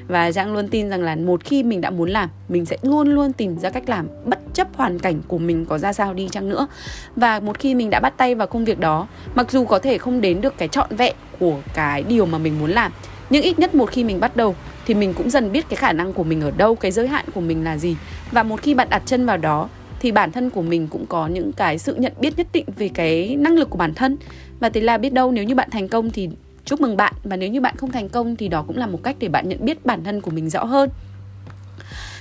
Và 0.08 0.32
trang 0.32 0.54
luôn 0.54 0.68
tin 0.68 0.90
rằng 0.90 1.02
là 1.02 1.16
một 1.16 1.44
khi 1.44 1.64
mình 1.64 1.82
đã 1.82 1.90
muốn 1.90 2.10
làm, 2.10 2.30
mình 2.50 2.66
sẽ 2.66 2.78
luôn 2.82 3.08
luôn 3.08 3.34
tìm 3.34 3.58
ra 3.58 3.70
cách 3.70 3.90
làm, 3.90 4.08
bất 4.26 4.40
chấp 4.54 4.68
hoàn 4.76 5.00
cảnh 5.00 5.22
của 5.28 5.38
mình 5.38 5.66
có 5.66 5.78
ra 5.78 5.94
sao 5.94 6.14
đi 6.14 6.30
chăng 6.32 6.50
nữa. 6.50 6.68
Và 7.16 7.40
một 7.40 7.60
khi 7.60 7.76
mình 7.76 7.90
đã 7.90 8.00
bắt 8.00 8.14
tay 8.18 8.36
vào 8.36 8.48
công 8.48 8.66
việc 8.66 8.80
đó, 8.80 9.08
mặc 9.36 9.52
dù 9.52 9.66
có 9.66 9.80
thể 9.80 9.98
không 9.98 10.22
đến 10.22 10.42
được 10.42 10.58
cái 10.58 10.68
trọn 10.68 10.96
vẹn 10.96 11.16
của 11.40 11.60
cái 11.74 12.04
điều 12.04 12.26
mà 12.26 12.38
mình 12.38 12.60
muốn 12.60 12.72
làm, 12.72 12.92
nhưng 13.30 13.44
ít 13.44 13.60
nhất 13.60 13.76
một 13.76 13.92
khi 13.92 14.04
mình 14.04 14.20
bắt 14.20 14.36
đầu 14.36 14.56
thì 14.86 14.94
mình 14.94 15.14
cũng 15.14 15.30
dần 15.30 15.52
biết 15.52 15.70
cái 15.70 15.78
khả 15.78 15.94
năng 15.94 16.14
của 16.14 16.24
mình 16.24 16.42
ở 16.42 16.52
đâu, 16.52 16.76
cái 16.76 16.92
giới 16.92 17.08
hạn 17.08 17.26
của 17.34 17.42
mình 17.42 17.64
là 17.64 17.78
gì. 17.78 17.96
Và 18.32 18.44
một 18.44 18.62
khi 18.62 18.74
bạn 18.74 18.88
đặt 18.90 19.04
chân 19.06 19.26
vào 19.26 19.38
đó, 19.38 19.70
thì 20.00 20.12
bản 20.12 20.32
thân 20.32 20.50
của 20.50 20.62
mình 20.62 20.88
cũng 20.88 21.06
có 21.06 21.28
những 21.28 21.52
cái 21.52 21.78
sự 21.78 21.96
nhận 21.96 22.14
biết 22.20 22.34
nhất 22.38 22.48
định 22.54 22.66
về 22.78 22.90
cái 22.94 23.36
năng 23.36 23.54
lực 23.54 23.70
của 23.70 23.78
bản 23.78 23.94
thân. 23.94 24.18
Và 24.60 24.70
thế 24.70 24.82
là 24.82 24.98
biết 24.98 25.14
đâu 25.14 25.32
nếu 25.32 25.44
như 25.44 25.56
bạn 25.56 25.70
thành 25.70 25.88
công 25.88 26.10
thì 26.10 26.30
chúc 26.66 26.82
mừng 26.82 26.98
bạn, 26.98 27.14
và 27.24 27.36
nếu 27.36 27.50
như 27.50 27.62
bạn 27.62 27.76
không 27.78 27.92
thành 27.92 28.10
công 28.10 28.36
thì 28.36 28.48
đó 28.48 28.64
cũng 28.68 28.78
là 28.78 28.88
một 28.88 29.00
cách 29.04 29.16
để 29.20 29.28
bạn 29.28 29.50
nhận 29.50 29.66
biết 29.66 29.86
bản 29.86 30.04
thân 30.04 30.22
của 30.22 30.32
mình 30.32 30.50
rõ 30.50 30.64
hơn. 30.64 30.90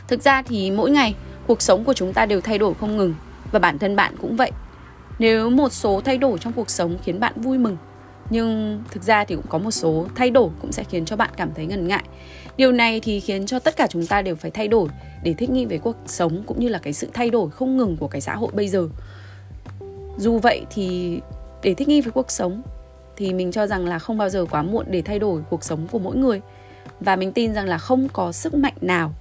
Thực 0.09 0.23
ra 0.23 0.43
thì 0.43 0.71
mỗi 0.71 0.91
ngày, 0.91 1.15
cuộc 1.47 1.63
sống 1.63 1.85
của 1.85 1.93
chúng 1.93 2.13
ta 2.13 2.27
đều 2.27 2.41
thay 2.41 2.59
đổi 2.59 2.75
không 2.81 2.97
ngừng, 2.97 3.15
và 3.53 3.59
bản 3.59 3.79
thân 3.79 3.97
bạn 3.97 4.15
cũng 4.21 4.37
vậy. 4.37 4.51
Nếu 5.19 5.51
một 5.51 5.73
số 5.73 6.01
thay 6.05 6.19
đổi 6.19 6.39
trong 6.39 6.53
cuộc 6.53 6.71
sống 6.71 6.97
khiến 7.05 7.21
bạn 7.21 7.33
vui 7.37 7.59
mừng, 7.59 7.77
nhưng 8.31 8.83
thực 8.91 9.03
ra 9.03 9.25
thì 9.25 9.35
cũng 9.35 9.47
có 9.49 9.59
một 9.59 9.71
số 9.71 10.07
thay 10.15 10.31
đổi 10.31 10.49
cũng 10.61 10.73
sẽ 10.73 10.85
khiến 10.85 11.05
cho 11.05 11.17
bạn 11.17 11.31
cảm 11.37 11.51
thấy 11.55 11.67
ngần 11.67 11.89
ngại 11.89 12.05
điều 12.57 12.73
này 12.73 13.01
thì 13.01 13.21
khiến 13.21 13.47
cho 13.47 13.59
tất 13.59 13.77
cả 13.77 13.87
chúng 13.91 14.07
ta 14.07 14.23
đều 14.23 14.35
phải 14.35 14.51
thay 14.51 14.69
đổi 14.69 14.89
để 15.23 15.35
thích 15.35 15.51
nghi 15.51 15.65
với 15.65 15.79
cuộc 15.79 15.97
sống 16.07 16.43
cũng 16.47 16.61
như 16.61 16.69
là 16.69 16.79
cái 16.79 16.93
sự 16.93 17.09
thay 17.13 17.31
đổi 17.31 17.51
không 17.51 17.77
ngừng 17.77 17.97
của 17.97 18.09
cái 18.09 18.21
xã 18.21 18.35
hội 18.35 18.51
bây 18.55 18.69
giờ. 18.69 18.89
Dù 20.19 20.39
vậy 20.39 20.67
thì 20.71 21.19
để 21.63 21.75
thích 21.75 21.89
nghi 21.89 22.01
với 22.01 22.13
cuộc 22.13 22.31
sống 22.31 22.63
thì 23.17 23.33
mình 23.33 23.53
cho 23.53 23.67
rằng 23.67 23.87
là 23.87 23.99
không 23.99 24.19
bao 24.19 24.29
giờ 24.29 24.47
quá 24.51 24.63
muộn 24.63 24.87
để 24.91 25.03
thay 25.03 25.19
đổi 25.19 25.43
cuộc 25.51 25.65
sống 25.65 25.87
của 25.91 25.99
mỗi 25.99 26.17
người. 26.17 26.41
Và 27.01 27.17
mình 27.17 27.33
tin 27.33 27.55
rằng 27.55 27.67
là 27.67 27.79
không 27.79 28.09
có 28.13 28.33
sức 28.33 28.55
mạnh 28.55 28.75
nào 28.81 29.15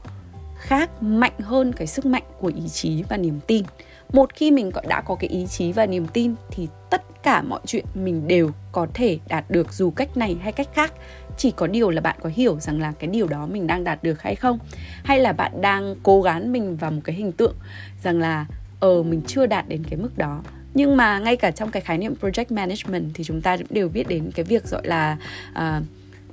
khác 0.61 1.03
mạnh 1.03 1.39
hơn 1.39 1.73
cái 1.73 1.88
sức 1.88 2.05
mạnh 2.05 2.23
của 2.39 2.51
ý 2.55 2.69
chí 2.69 3.03
và 3.09 3.17
niềm 3.17 3.39
tin. 3.47 3.65
Một 4.13 4.33
khi 4.33 4.51
mình 4.51 4.71
đã 4.88 5.01
có 5.01 5.15
cái 5.15 5.29
ý 5.29 5.47
chí 5.47 5.71
và 5.71 5.85
niềm 5.85 6.07
tin 6.07 6.35
thì 6.51 6.67
tất 6.89 7.23
cả 7.23 7.41
mọi 7.41 7.59
chuyện 7.65 7.85
mình 7.95 8.27
đều 8.27 8.51
có 8.71 8.88
thể 8.93 9.19
đạt 9.27 9.51
được 9.51 9.73
dù 9.73 9.91
cách 9.91 10.17
này 10.17 10.38
hay 10.41 10.51
cách 10.51 10.67
khác 10.73 10.93
chỉ 11.41 11.51
có 11.51 11.67
điều 11.67 11.89
là 11.89 12.01
bạn 12.01 12.15
có 12.21 12.29
hiểu 12.33 12.60
rằng 12.60 12.81
là 12.81 12.93
cái 13.00 13.10
điều 13.10 13.27
đó 13.27 13.45
mình 13.45 13.67
đang 13.67 13.83
đạt 13.83 14.03
được 14.03 14.21
hay 14.21 14.36
không? 14.36 14.60
Hay 15.03 15.19
là 15.19 15.33
bạn 15.33 15.62
đang 15.62 15.95
cố 16.03 16.21
gắng 16.21 16.51
mình 16.51 16.77
vào 16.77 16.91
một 16.91 17.01
cái 17.03 17.15
hình 17.15 17.31
tượng 17.31 17.55
rằng 18.03 18.19
là 18.19 18.45
ờ 18.79 19.03
mình 19.03 19.21
chưa 19.27 19.45
đạt 19.45 19.67
đến 19.67 19.83
cái 19.89 20.00
mức 20.00 20.17
đó? 20.17 20.41
Nhưng 20.74 20.98
mà 20.98 21.19
ngay 21.19 21.36
cả 21.36 21.51
trong 21.51 21.71
cái 21.71 21.81
khái 21.81 21.98
niệm 21.98 22.13
project 22.21 22.45
management 22.50 23.12
thì 23.13 23.24
chúng 23.24 23.41
ta 23.41 23.57
đều 23.69 23.89
biết 23.89 24.07
đến 24.07 24.31
cái 24.36 24.43
việc 24.43 24.69
gọi 24.69 24.81
là 24.88 25.17
uh, 25.51 25.83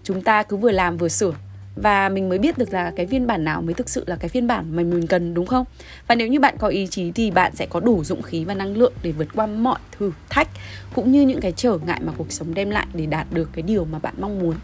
chúng 0.04 0.22
ta 0.22 0.42
cứ 0.42 0.56
vừa 0.56 0.70
làm 0.70 0.96
vừa 0.96 1.08
sửa. 1.08 1.32
Và 1.76 2.08
mình 2.08 2.28
mới 2.28 2.38
biết 2.38 2.58
được 2.58 2.72
là 2.72 2.92
cái 2.96 3.06
phiên 3.06 3.26
bản 3.26 3.44
nào 3.44 3.62
mới 3.62 3.74
thực 3.74 3.88
sự 3.88 4.04
là 4.06 4.16
cái 4.16 4.28
phiên 4.28 4.46
bản 4.46 4.76
mà 4.76 4.82
mình 4.82 5.06
cần 5.06 5.34
đúng 5.34 5.46
không? 5.46 5.64
Và 6.06 6.14
nếu 6.14 6.28
như 6.28 6.40
bạn 6.40 6.54
có 6.58 6.68
ý 6.68 6.86
chí 6.86 7.12
thì 7.12 7.30
bạn 7.30 7.56
sẽ 7.56 7.66
có 7.66 7.80
đủ 7.80 8.04
dũng 8.04 8.22
khí 8.22 8.44
và 8.44 8.54
năng 8.54 8.76
lượng 8.76 8.92
để 9.02 9.12
vượt 9.12 9.28
qua 9.34 9.46
mọi 9.46 9.78
thử 9.98 10.12
thách 10.28 10.48
cũng 10.94 11.12
như 11.12 11.22
những 11.22 11.40
cái 11.40 11.52
trở 11.56 11.78
ngại 11.86 12.00
mà 12.04 12.12
cuộc 12.16 12.32
sống 12.32 12.54
đem 12.54 12.70
lại 12.70 12.86
để 12.94 13.06
đạt 13.06 13.26
được 13.32 13.50
cái 13.52 13.62
điều 13.62 13.84
mà 13.84 13.98
bạn 13.98 14.14
mong 14.18 14.38
muốn 14.38 14.54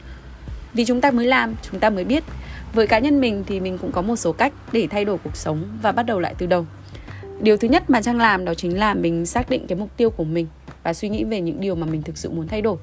vì 0.75 0.85
chúng 0.85 1.00
ta 1.00 1.11
mới 1.11 1.26
làm, 1.26 1.54
chúng 1.71 1.81
ta 1.81 1.90
mới 1.90 2.04
biết. 2.04 2.25
Với 2.73 2.87
cá 2.87 2.99
nhân 2.99 3.21
mình 3.21 3.45
thì 3.47 3.61
mình 3.61 3.78
cũng 3.78 3.93
có 3.93 4.02
một 4.02 4.16
số 4.16 4.33
cách 4.33 4.52
để 4.73 4.87
thay 4.90 5.04
đổi 5.04 5.19
cuộc 5.25 5.37
sống 5.37 5.64
và 5.83 5.93
bắt 5.93 6.02
đầu 6.02 6.21
lại 6.21 6.35
từ 6.38 6.47
đầu. 6.47 6.66
Điều 7.40 7.57
thứ 7.57 7.69
nhất 7.69 7.90
mà 7.90 8.02
trang 8.02 8.19
làm 8.19 8.45
đó 8.45 8.54
chính 8.54 8.78
là 8.78 8.95
mình 8.95 9.26
xác 9.26 9.50
định 9.50 9.66
cái 9.66 9.78
mục 9.78 9.97
tiêu 9.97 10.11
của 10.11 10.25
mình 10.25 10.47
và 10.83 10.95
suy 10.95 11.09
nghĩ 11.09 11.25
về 11.25 11.40
những 11.40 11.61
điều 11.61 11.75
mà 11.75 11.87
mình 11.87 12.02
thực 12.02 12.19
sự 12.19 12.31
muốn 12.31 12.49
thay 12.49 12.62
đổi. 12.62 12.76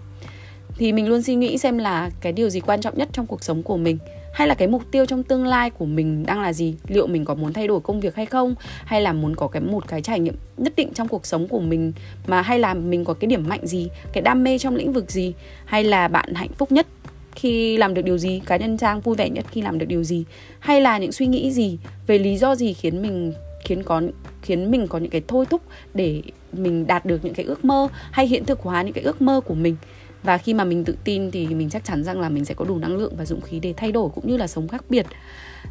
Thì 0.78 0.94
mình 0.94 1.08
luôn 1.08 1.24
suy 1.24 1.36
nghĩ 1.36 1.58
xem 1.58 1.78
là 1.78 2.10
cái 2.22 2.34
điều 2.34 2.50
gì 2.50 2.60
quan 2.60 2.82
trọng 2.82 2.98
nhất 2.98 3.10
trong 3.14 3.28
cuộc 3.28 3.44
sống 3.44 3.64
của 3.64 3.78
mình, 3.78 3.98
hay 4.34 4.48
là 4.48 4.56
cái 4.56 4.68
mục 4.68 4.84
tiêu 4.92 5.06
trong 5.06 5.24
tương 5.24 5.46
lai 5.46 5.70
của 5.70 5.86
mình 5.86 6.26
đang 6.26 6.42
là 6.42 6.54
gì, 6.54 6.76
liệu 6.88 7.08
mình 7.08 7.26
có 7.26 7.36
muốn 7.36 7.54
thay 7.54 7.68
đổi 7.68 7.80
công 7.80 8.00
việc 8.00 8.16
hay 8.16 8.26
không, 8.26 8.56
hay 8.86 9.02
là 9.02 9.14
muốn 9.14 9.36
có 9.36 9.48
cái 9.48 9.62
một 9.62 9.88
cái 9.88 10.02
trải 10.02 10.20
nghiệm 10.20 10.36
nhất 10.58 10.74
định 10.76 10.90
trong 10.94 11.08
cuộc 11.08 11.26
sống 11.26 11.48
của 11.48 11.60
mình, 11.60 11.94
mà 12.28 12.42
hay 12.42 12.60
là 12.60 12.74
mình 12.74 13.06
có 13.06 13.14
cái 13.14 13.28
điểm 13.28 13.44
mạnh 13.48 13.68
gì, 13.68 13.90
cái 14.14 14.22
đam 14.22 14.44
mê 14.44 14.58
trong 14.58 14.76
lĩnh 14.76 14.94
vực 14.94 15.12
gì, 15.12 15.34
hay 15.66 15.84
là 15.84 16.08
bạn 16.08 16.34
hạnh 16.34 16.54
phúc 16.58 16.72
nhất 16.72 16.88
khi 17.36 17.78
làm 17.78 17.94
được 17.94 18.02
điều 18.02 18.18
gì 18.18 18.42
cá 18.46 18.58
nhân 18.58 18.78
trang 18.78 19.02
vui 19.02 19.16
vẻ 19.16 19.30
nhất 19.30 19.46
khi 19.52 19.62
làm 19.62 19.80
được 19.80 19.86
điều 19.86 20.04
gì? 20.04 20.24
Hay 20.60 20.82
là 20.82 20.98
những 20.98 21.12
suy 21.12 21.28
nghĩ 21.28 21.52
gì 21.52 21.78
về 22.08 22.18
lý 22.18 22.38
do 22.38 22.56
gì 22.56 22.74
khiến 22.74 23.02
mình 23.02 23.34
khiến 23.66 23.84
có 23.84 24.02
khiến 24.42 24.72
mình 24.72 24.88
có 24.88 25.00
những 25.00 25.12
cái 25.12 25.22
thôi 25.28 25.46
thúc 25.50 25.62
để 25.94 26.22
mình 26.54 26.88
đạt 26.88 27.06
được 27.06 27.26
những 27.26 27.34
cái 27.34 27.46
ước 27.46 27.66
mơ 27.66 27.88
hay 28.12 28.28
hiện 28.28 28.46
thực 28.46 28.60
hóa 28.60 28.82
những 28.82 28.94
cái 28.94 29.04
ước 29.04 29.22
mơ 29.22 29.42
của 29.42 29.54
mình? 29.54 29.76
Và 30.24 30.38
khi 30.38 30.54
mà 30.54 30.64
mình 30.64 30.84
tự 30.84 30.96
tin 31.04 31.32
thì 31.32 31.48
mình 31.48 31.70
chắc 31.70 31.86
chắn 31.86 32.04
rằng 32.04 32.20
là 32.20 32.30
mình 32.30 32.46
sẽ 32.46 32.54
có 32.54 32.66
đủ 32.66 32.78
năng 32.78 32.98
lượng 32.98 33.14
và 33.18 33.26
dũng 33.26 33.42
khí 33.42 33.60
để 33.60 33.74
thay 33.78 33.92
đổi 33.92 34.10
cũng 34.16 34.28
như 34.28 34.38
là 34.38 34.48
sống 34.48 34.68
khác 34.68 34.84
biệt. 34.90 35.06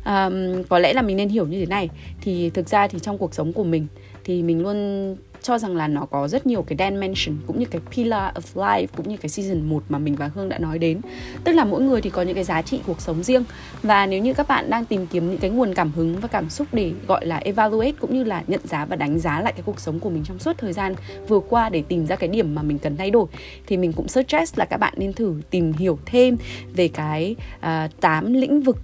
Um, 0.06 0.62
có 0.68 0.78
lẽ 0.78 0.92
là 0.92 1.02
mình 1.02 1.16
nên 1.16 1.28
hiểu 1.28 1.46
như 1.46 1.60
thế 1.60 1.66
này. 1.66 1.88
Thì 2.20 2.50
thực 2.50 2.68
ra 2.68 2.88
thì 2.88 2.98
trong 2.98 3.18
cuộc 3.18 3.34
sống 3.34 3.52
của 3.52 3.64
mình 3.64 3.86
thì 4.24 4.42
mình 4.42 4.62
luôn 4.62 5.16
cho 5.42 5.58
rằng 5.58 5.76
là 5.76 5.88
nó 5.88 6.06
có 6.06 6.28
rất 6.28 6.46
nhiều 6.46 6.62
cái 6.62 6.90
dimension 6.90 7.36
cũng 7.46 7.58
như 7.58 7.66
cái 7.66 7.80
pillar 7.90 8.34
of 8.34 8.40
life 8.54 8.86
cũng 8.96 9.08
như 9.08 9.16
cái 9.16 9.28
season 9.28 9.62
1 9.62 9.82
mà 9.88 9.98
mình 9.98 10.16
và 10.16 10.30
Hương 10.34 10.48
đã 10.48 10.58
nói 10.58 10.78
đến. 10.78 11.00
Tức 11.44 11.52
là 11.52 11.64
mỗi 11.64 11.82
người 11.82 12.00
thì 12.00 12.10
có 12.10 12.22
những 12.22 12.34
cái 12.34 12.44
giá 12.44 12.62
trị 12.62 12.80
cuộc 12.86 13.00
sống 13.00 13.22
riêng. 13.22 13.44
Và 13.82 14.06
nếu 14.06 14.20
như 14.20 14.34
các 14.34 14.48
bạn 14.48 14.70
đang 14.70 14.84
tìm 14.84 15.06
kiếm 15.06 15.30
những 15.30 15.38
cái 15.38 15.50
nguồn 15.50 15.74
cảm 15.74 15.92
hứng 15.92 16.20
và 16.20 16.28
cảm 16.28 16.50
xúc 16.50 16.66
để 16.72 16.92
gọi 17.08 17.26
là 17.26 17.36
evaluate 17.36 17.92
cũng 17.92 18.14
như 18.14 18.24
là 18.24 18.42
nhận 18.46 18.60
giá 18.64 18.84
và 18.84 18.96
đánh 18.96 19.18
giá 19.18 19.40
lại 19.40 19.52
cái 19.52 19.62
cuộc 19.66 19.80
sống 19.80 20.00
của 20.00 20.10
mình 20.10 20.24
trong 20.24 20.38
suốt 20.38 20.58
thời 20.58 20.72
gian 20.72 20.94
vừa 21.28 21.40
qua 21.40 21.68
để 21.68 21.82
tìm 21.88 22.06
ra 22.06 22.16
cái 22.16 22.28
điểm 22.28 22.54
mà 22.54 22.62
mình 22.62 22.78
cần 22.78 22.96
thay 22.96 23.10
đổi 23.10 23.26
thì 23.66 23.76
mình 23.76 23.92
cũng 23.92 24.08
suggest 24.08 24.58
là 24.58 24.64
các 24.64 24.76
bạn 24.76 24.94
nên 24.96 25.12
thử 25.12 25.40
tìm 25.50 25.72
hiểu 25.72 25.98
thêm 26.06 26.36
về 26.74 26.88
cái 26.88 27.36
à, 27.60 27.88
uh, 27.94 28.00
8 28.00 28.32
lĩnh 28.32 28.60
vực 28.60 28.76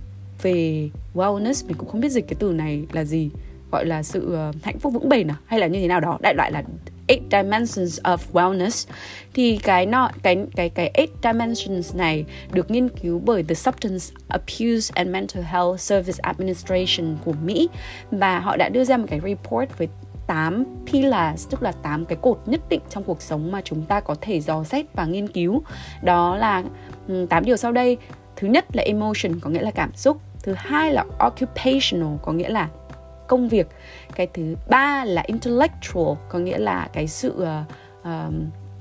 về 0.43 0.91
wellness. 1.15 1.67
Mình 1.67 1.77
cũng 1.77 1.89
không 1.89 2.01
biết 2.01 2.09
dịch 2.09 2.25
cái 2.29 2.37
từ 2.39 2.53
này 2.53 2.83
là 2.93 3.05
gì 3.05 3.31
gọi 3.71 3.87
là 3.87 4.03
sự 4.03 4.49
uh, 4.49 4.65
hạnh 4.65 4.79
phúc 4.79 4.93
vững 4.93 5.09
bền 5.09 5.31
à? 5.31 5.37
Hay 5.47 5.61
là 5.61 5.67
như 5.67 5.81
thế 5.81 5.89
nào 5.89 6.01
đó? 6.01 6.19
Đại 6.23 6.35
loại 6.35 6.53
là 6.53 6.63
eight 7.07 7.23
dimensions 7.31 8.01
of 8.01 8.19
wellness. 8.33 8.89
Thì 9.35 9.59
cái 9.63 9.87
nọ 9.87 10.11
cái 10.23 10.37
cái 10.57 10.69
cái 10.69 10.91
eight 10.95 11.11
dimensions 11.23 11.97
này 11.97 12.25
được 12.53 12.71
nghiên 12.71 12.89
cứu 12.89 13.23
bởi 13.25 13.43
the 13.43 13.55
Substance 13.55 14.05
Abuse 14.29 14.93
and 14.95 15.11
Mental 15.11 15.43
Health 15.43 15.81
Service 15.81 16.19
Administration 16.23 17.17
của 17.25 17.33
Mỹ. 17.45 17.69
Và 18.11 18.39
họ 18.39 18.57
đã 18.57 18.69
đưa 18.69 18.85
ra 18.85 18.97
một 18.97 19.07
cái 19.11 19.21
report 19.21 19.79
với 19.79 19.89
8 20.27 20.65
pillars 20.87 21.49
tức 21.51 21.63
là 21.63 21.73
8 21.73 22.05
cái 22.05 22.19
cột 22.23 22.41
nhất 22.47 22.69
định 22.69 22.81
trong 22.91 23.05
cuộc 23.05 23.23
sống 23.23 23.53
mà 23.53 23.61
chúng 23.65 23.83
ta 23.83 24.01
có 24.01 24.15
thể 24.21 24.41
dò 24.41 24.65
xét 24.65 24.87
và 24.95 25.07
nghiên 25.07 25.29
cứu. 25.29 25.63
Đó 26.03 26.37
là 26.37 26.63
8 27.29 27.45
điều 27.45 27.57
sau 27.57 27.73
đây. 27.73 27.97
Thứ 28.37 28.49
nhất 28.49 28.77
là 28.77 28.83
emotion 28.83 29.41
có 29.41 29.51
nghĩa 29.51 29.63
là 29.63 29.71
cảm 29.71 29.95
xúc, 29.95 30.21
thứ 30.43 30.55
hai 30.57 30.93
là 30.93 31.05
occupational 31.19 32.17
có 32.23 32.33
nghĩa 32.33 32.49
là 32.49 32.69
công 33.29 33.49
việc. 33.49 33.69
Cái 34.15 34.27
thứ 34.35 34.57
ba 34.69 35.05
là 35.05 35.23
intellectual 35.27 36.17
có 36.29 36.39
nghĩa 36.39 36.59
là 36.59 36.89
cái 36.93 37.07
sự 37.07 37.35
uh, 37.43 38.09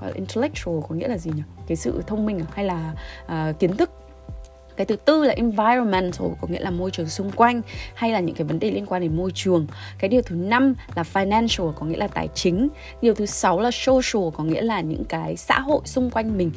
uh, 0.08 0.16
intellectual 0.16 0.80
có 0.90 0.96
nghĩa 0.96 1.08
là 1.08 1.18
gì 1.18 1.32
nhỉ? 1.36 1.44
Cái 1.68 1.76
sự 1.76 2.04
thông 2.08 2.26
minh 2.26 2.40
à? 2.40 2.46
hay 2.54 2.66
là 2.66 2.94
uh, 3.26 3.60
kiến 3.60 3.78
thức. 3.78 3.92
Cái 4.78 4.86
thứ 4.86 4.96
tư 4.96 5.24
là 5.24 5.34
environmental 5.34 6.28
có 6.42 6.48
nghĩa 6.48 6.60
là 6.60 6.72
môi 6.72 6.92
trường 6.92 7.10
xung 7.10 7.32
quanh 7.32 7.62
hay 7.94 8.12
là 8.12 8.20
những 8.20 8.36
cái 8.36 8.48
vấn 8.48 8.60
đề 8.60 8.72
liên 8.72 8.86
quan 8.86 9.02
đến 9.02 9.18
môi 9.18 9.32
trường. 9.36 9.68
Cái 10.00 10.10
điều 10.10 10.22
thứ 10.22 10.36
năm 10.36 10.76
là 10.96 11.04
financial 11.14 11.72
có 11.72 11.86
nghĩa 11.86 11.98
là 11.98 12.08
tài 12.08 12.28
chính. 12.34 12.68
Điều 13.02 13.14
thứ 13.14 13.26
sáu 13.26 13.60
là 13.60 13.72
social 13.72 14.30
có 14.38 14.44
nghĩa 14.44 14.62
là 14.62 14.82
những 14.82 15.04
cái 15.06 15.36
xã 15.36 15.60
hội 15.60 15.82
xung 15.86 16.10
quanh 16.10 16.38
mình 16.38 16.52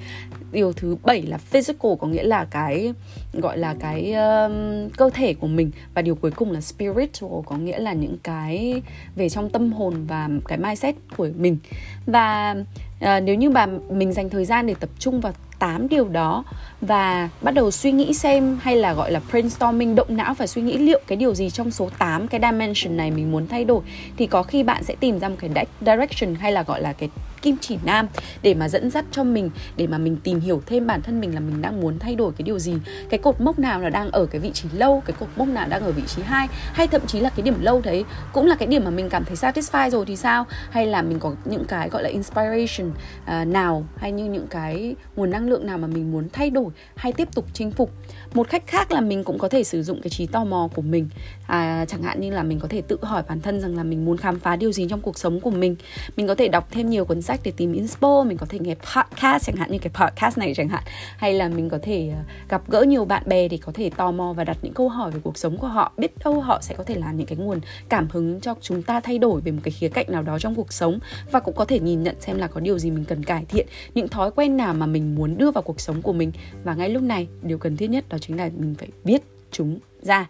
điều 0.52 0.72
thứ 0.72 0.96
bảy 1.04 1.22
là 1.22 1.38
physical 1.38 1.92
có 2.00 2.06
nghĩa 2.06 2.22
là 2.22 2.44
cái 2.44 2.92
gọi 3.32 3.58
là 3.58 3.74
cái 3.80 4.12
um, 4.12 4.88
cơ 4.96 5.10
thể 5.14 5.34
của 5.34 5.46
mình. 5.46 5.70
Và 5.94 6.02
điều 6.02 6.14
cuối 6.14 6.30
cùng 6.30 6.52
là 6.52 6.60
spiritual 6.60 7.32
có 7.46 7.56
nghĩa 7.56 7.78
là 7.78 7.92
những 7.92 8.16
cái 8.22 8.82
về 9.16 9.28
trong 9.28 9.50
tâm 9.50 9.72
hồn 9.72 10.04
và 10.08 10.28
cái 10.48 10.58
mindset 10.58 10.94
của 11.16 11.28
mình. 11.36 11.58
Và 12.06 12.56
uh, 13.04 13.22
nếu 13.22 13.34
như 13.34 13.50
mà 13.50 13.66
mình 13.90 14.12
dành 14.12 14.30
thời 14.30 14.44
gian 14.44 14.66
để 14.66 14.74
tập 14.80 14.90
trung 14.98 15.20
vào 15.20 15.32
8 15.58 15.88
điều 15.88 16.08
đó 16.08 16.44
và 16.80 17.28
bắt 17.42 17.54
đầu 17.54 17.70
suy 17.70 17.92
nghĩ 17.92 18.14
xem 18.14 18.58
hay 18.62 18.76
là 18.76 18.94
gọi 18.94 19.10
là 19.12 19.20
brainstorming 19.30 19.94
động 19.94 20.16
não 20.16 20.34
và 20.34 20.46
suy 20.46 20.62
nghĩ 20.62 20.78
liệu 20.78 21.00
cái 21.06 21.16
điều 21.16 21.34
gì 21.34 21.50
trong 21.50 21.70
số 21.70 21.90
8 21.98 22.28
cái 22.28 22.40
dimension 22.40 22.96
này 22.96 23.10
mình 23.10 23.32
muốn 23.32 23.46
thay 23.46 23.64
đổi 23.64 23.80
thì 24.16 24.26
có 24.26 24.42
khi 24.42 24.62
bạn 24.62 24.84
sẽ 24.84 24.94
tìm 25.00 25.18
ra 25.18 25.28
một 25.28 25.36
cái 25.38 25.66
direction 25.80 26.34
hay 26.34 26.52
là 26.52 26.62
gọi 26.62 26.82
là 26.82 26.92
cái 26.92 27.08
kim 27.42 27.56
chỉ 27.60 27.78
nam 27.84 28.08
để 28.42 28.54
mà 28.54 28.68
dẫn 28.68 28.90
dắt 28.90 29.04
cho 29.12 29.24
mình 29.24 29.50
để 29.76 29.86
mà 29.86 29.98
mình 29.98 30.16
tìm 30.16 30.40
hiểu 30.40 30.62
thêm 30.66 30.86
bản 30.86 31.02
thân 31.02 31.20
mình 31.20 31.34
là 31.34 31.40
mình 31.40 31.62
đang 31.62 31.80
muốn 31.80 31.98
thay 31.98 32.14
đổi 32.14 32.32
cái 32.32 32.42
điều 32.42 32.58
gì 32.58 32.74
cái 33.08 33.18
cột 33.18 33.40
mốc 33.40 33.58
nào 33.58 33.80
là 33.80 33.90
đang 33.90 34.10
ở 34.10 34.26
cái 34.26 34.40
vị 34.40 34.50
trí 34.54 34.68
lâu 34.72 35.02
cái 35.06 35.16
cột 35.20 35.28
mốc 35.36 35.48
nào 35.48 35.68
đang 35.68 35.82
ở 35.82 35.92
vị 35.92 36.02
trí 36.06 36.22
hai 36.22 36.48
hay 36.72 36.86
thậm 36.86 37.06
chí 37.06 37.20
là 37.20 37.30
cái 37.30 37.42
điểm 37.42 37.60
lâu 37.60 37.80
đấy 37.84 38.04
cũng 38.32 38.46
là 38.46 38.54
cái 38.54 38.68
điểm 38.68 38.84
mà 38.84 38.90
mình 38.90 39.08
cảm 39.08 39.24
thấy 39.24 39.36
satisfied 39.36 39.90
rồi 39.90 40.04
thì 40.06 40.16
sao? 40.16 40.46
Hay 40.70 40.86
là 40.86 41.02
mình 41.02 41.18
có 41.18 41.34
những 41.44 41.64
cái 41.64 41.88
gọi 41.88 42.02
là 42.02 42.08
inspiration 42.08 42.90
uh, 42.90 43.46
nào 43.46 43.84
hay 43.96 44.12
như 44.12 44.24
những 44.24 44.46
cái 44.46 44.94
nguồn 45.16 45.30
năng 45.30 45.48
lượng 45.48 45.66
nào 45.66 45.78
mà 45.78 45.86
mình 45.86 46.12
muốn 46.12 46.28
thay 46.32 46.50
đổi 46.50 46.70
hay 46.94 47.12
tiếp 47.12 47.28
tục 47.34 47.44
chinh 47.52 47.70
phục? 47.70 47.90
Một 48.34 48.50
cách 48.50 48.62
khác 48.66 48.92
là 48.92 49.00
mình 49.00 49.24
cũng 49.24 49.38
có 49.38 49.48
thể 49.48 49.64
sử 49.64 49.82
dụng 49.82 50.00
cái 50.02 50.10
trí 50.10 50.26
tò 50.26 50.44
mò 50.44 50.68
của 50.74 50.82
mình 50.82 51.08
à, 51.46 51.84
chẳng 51.88 52.02
hạn 52.02 52.20
như 52.20 52.30
là 52.30 52.42
mình 52.42 52.58
có 52.60 52.68
thể 52.68 52.82
tự 52.82 52.98
hỏi 53.02 53.22
bản 53.28 53.40
thân 53.40 53.60
rằng 53.60 53.76
là 53.76 53.82
mình 53.82 54.04
muốn 54.04 54.16
khám 54.16 54.38
phá 54.38 54.56
điều 54.56 54.72
gì 54.72 54.86
trong 54.90 55.00
cuộc 55.00 55.18
sống 55.18 55.40
của 55.40 55.50
mình. 55.50 55.76
Mình 56.16 56.26
có 56.26 56.34
thể 56.34 56.48
đọc 56.48 56.68
thêm 56.70 56.90
nhiều 56.90 57.04
cuốn 57.04 57.22
sách 57.28 57.40
để 57.44 57.52
tìm 57.56 57.72
inspo, 57.72 58.24
mình 58.24 58.38
có 58.38 58.46
thể 58.48 58.58
nghe 58.58 58.74
podcast 58.74 59.46
chẳng 59.46 59.56
hạn, 59.56 59.72
như 59.72 59.78
cái 59.78 59.92
podcast 59.94 60.38
này 60.38 60.54
chẳng 60.54 60.68
hạn. 60.68 60.82
Hay 61.16 61.34
là 61.34 61.48
mình 61.48 61.68
có 61.68 61.78
thể 61.82 62.10
ờ, 62.14 62.22
gặp 62.48 62.62
gỡ 62.68 62.82
nhiều 62.82 63.04
bạn 63.04 63.22
bè 63.26 63.48
để 63.48 63.58
có 63.62 63.72
thể 63.74 63.90
tò 63.96 64.10
mò 64.10 64.32
và 64.32 64.44
đặt 64.44 64.56
những 64.62 64.72
câu 64.72 64.88
hỏi 64.88 65.10
về 65.10 65.20
cuộc 65.22 65.38
sống 65.38 65.56
của 65.56 65.66
họ. 65.66 65.92
Biết 65.96 66.12
đâu 66.24 66.40
họ 66.40 66.58
sẽ 66.62 66.74
có 66.74 66.84
thể 66.84 66.94
là 66.94 67.12
những 67.12 67.26
cái 67.26 67.38
nguồn 67.38 67.60
cảm 67.88 68.08
hứng 68.12 68.40
cho 68.40 68.54
chúng 68.60 68.82
ta 68.82 69.00
thay 69.00 69.18
đổi 69.18 69.40
về 69.40 69.52
một 69.52 69.60
cái 69.62 69.72
khía 69.72 69.88
cạnh 69.88 70.06
nào 70.08 70.22
đó 70.22 70.38
trong 70.38 70.54
cuộc 70.54 70.72
sống. 70.72 70.98
Và 71.30 71.40
cũng 71.40 71.54
có 71.54 71.64
thể 71.64 71.80
nhìn 71.80 72.02
nhận 72.02 72.20
xem 72.20 72.38
là 72.38 72.46
có 72.46 72.60
điều 72.60 72.78
gì 72.78 72.90
mình 72.90 73.04
cần 73.04 73.24
cải 73.24 73.44
thiện, 73.48 73.66
những 73.94 74.08
thói 74.08 74.30
quen 74.30 74.56
nào 74.56 74.74
mà 74.74 74.86
mình 74.86 75.14
muốn 75.14 75.38
đưa 75.38 75.50
vào 75.50 75.62
cuộc 75.62 75.80
sống 75.80 76.02
của 76.02 76.12
mình. 76.12 76.32
Và 76.64 76.74
ngay 76.74 76.88
lúc 76.88 77.02
này, 77.02 77.28
điều 77.42 77.58
cần 77.58 77.76
thiết 77.76 77.90
nhất 77.90 78.04
đó 78.08 78.18
chính 78.20 78.36
là 78.36 78.50
mình 78.56 78.74
phải 78.78 78.88
biết 79.04 79.22
chúng 79.50 79.78
ra. 80.02 80.26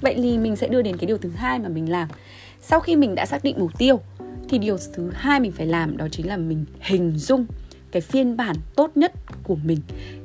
Vậy 0.00 0.14
thì 0.16 0.38
mình 0.38 0.56
sẽ 0.56 0.68
đưa 0.68 0.82
đến 0.82 0.96
cái 0.96 1.06
điều 1.06 1.18
thứ 1.18 1.30
hai 1.30 1.58
mà 1.58 1.68
mình 1.68 1.90
làm. 1.90 2.08
Sau 2.60 2.80
khi 2.80 2.96
mình 2.96 3.14
đã 3.14 3.26
xác 3.26 3.44
định 3.44 3.56
mục 3.58 3.78
tiêu 3.78 4.00
thì 4.48 4.58
điều 4.58 4.76
thứ 4.94 5.10
hai 5.14 5.40
mình 5.40 5.52
phải 5.52 5.66
làm 5.66 5.96
đó 5.96 6.08
chính 6.10 6.28
là 6.28 6.36
mình 6.36 6.64
hình 6.80 7.12
dung 7.16 7.46
cái 7.90 8.00
phiên 8.00 8.36
bản 8.36 8.56
tốt 8.76 8.96
nhất 8.96 9.12
của 9.44 9.56
mình 9.64 9.78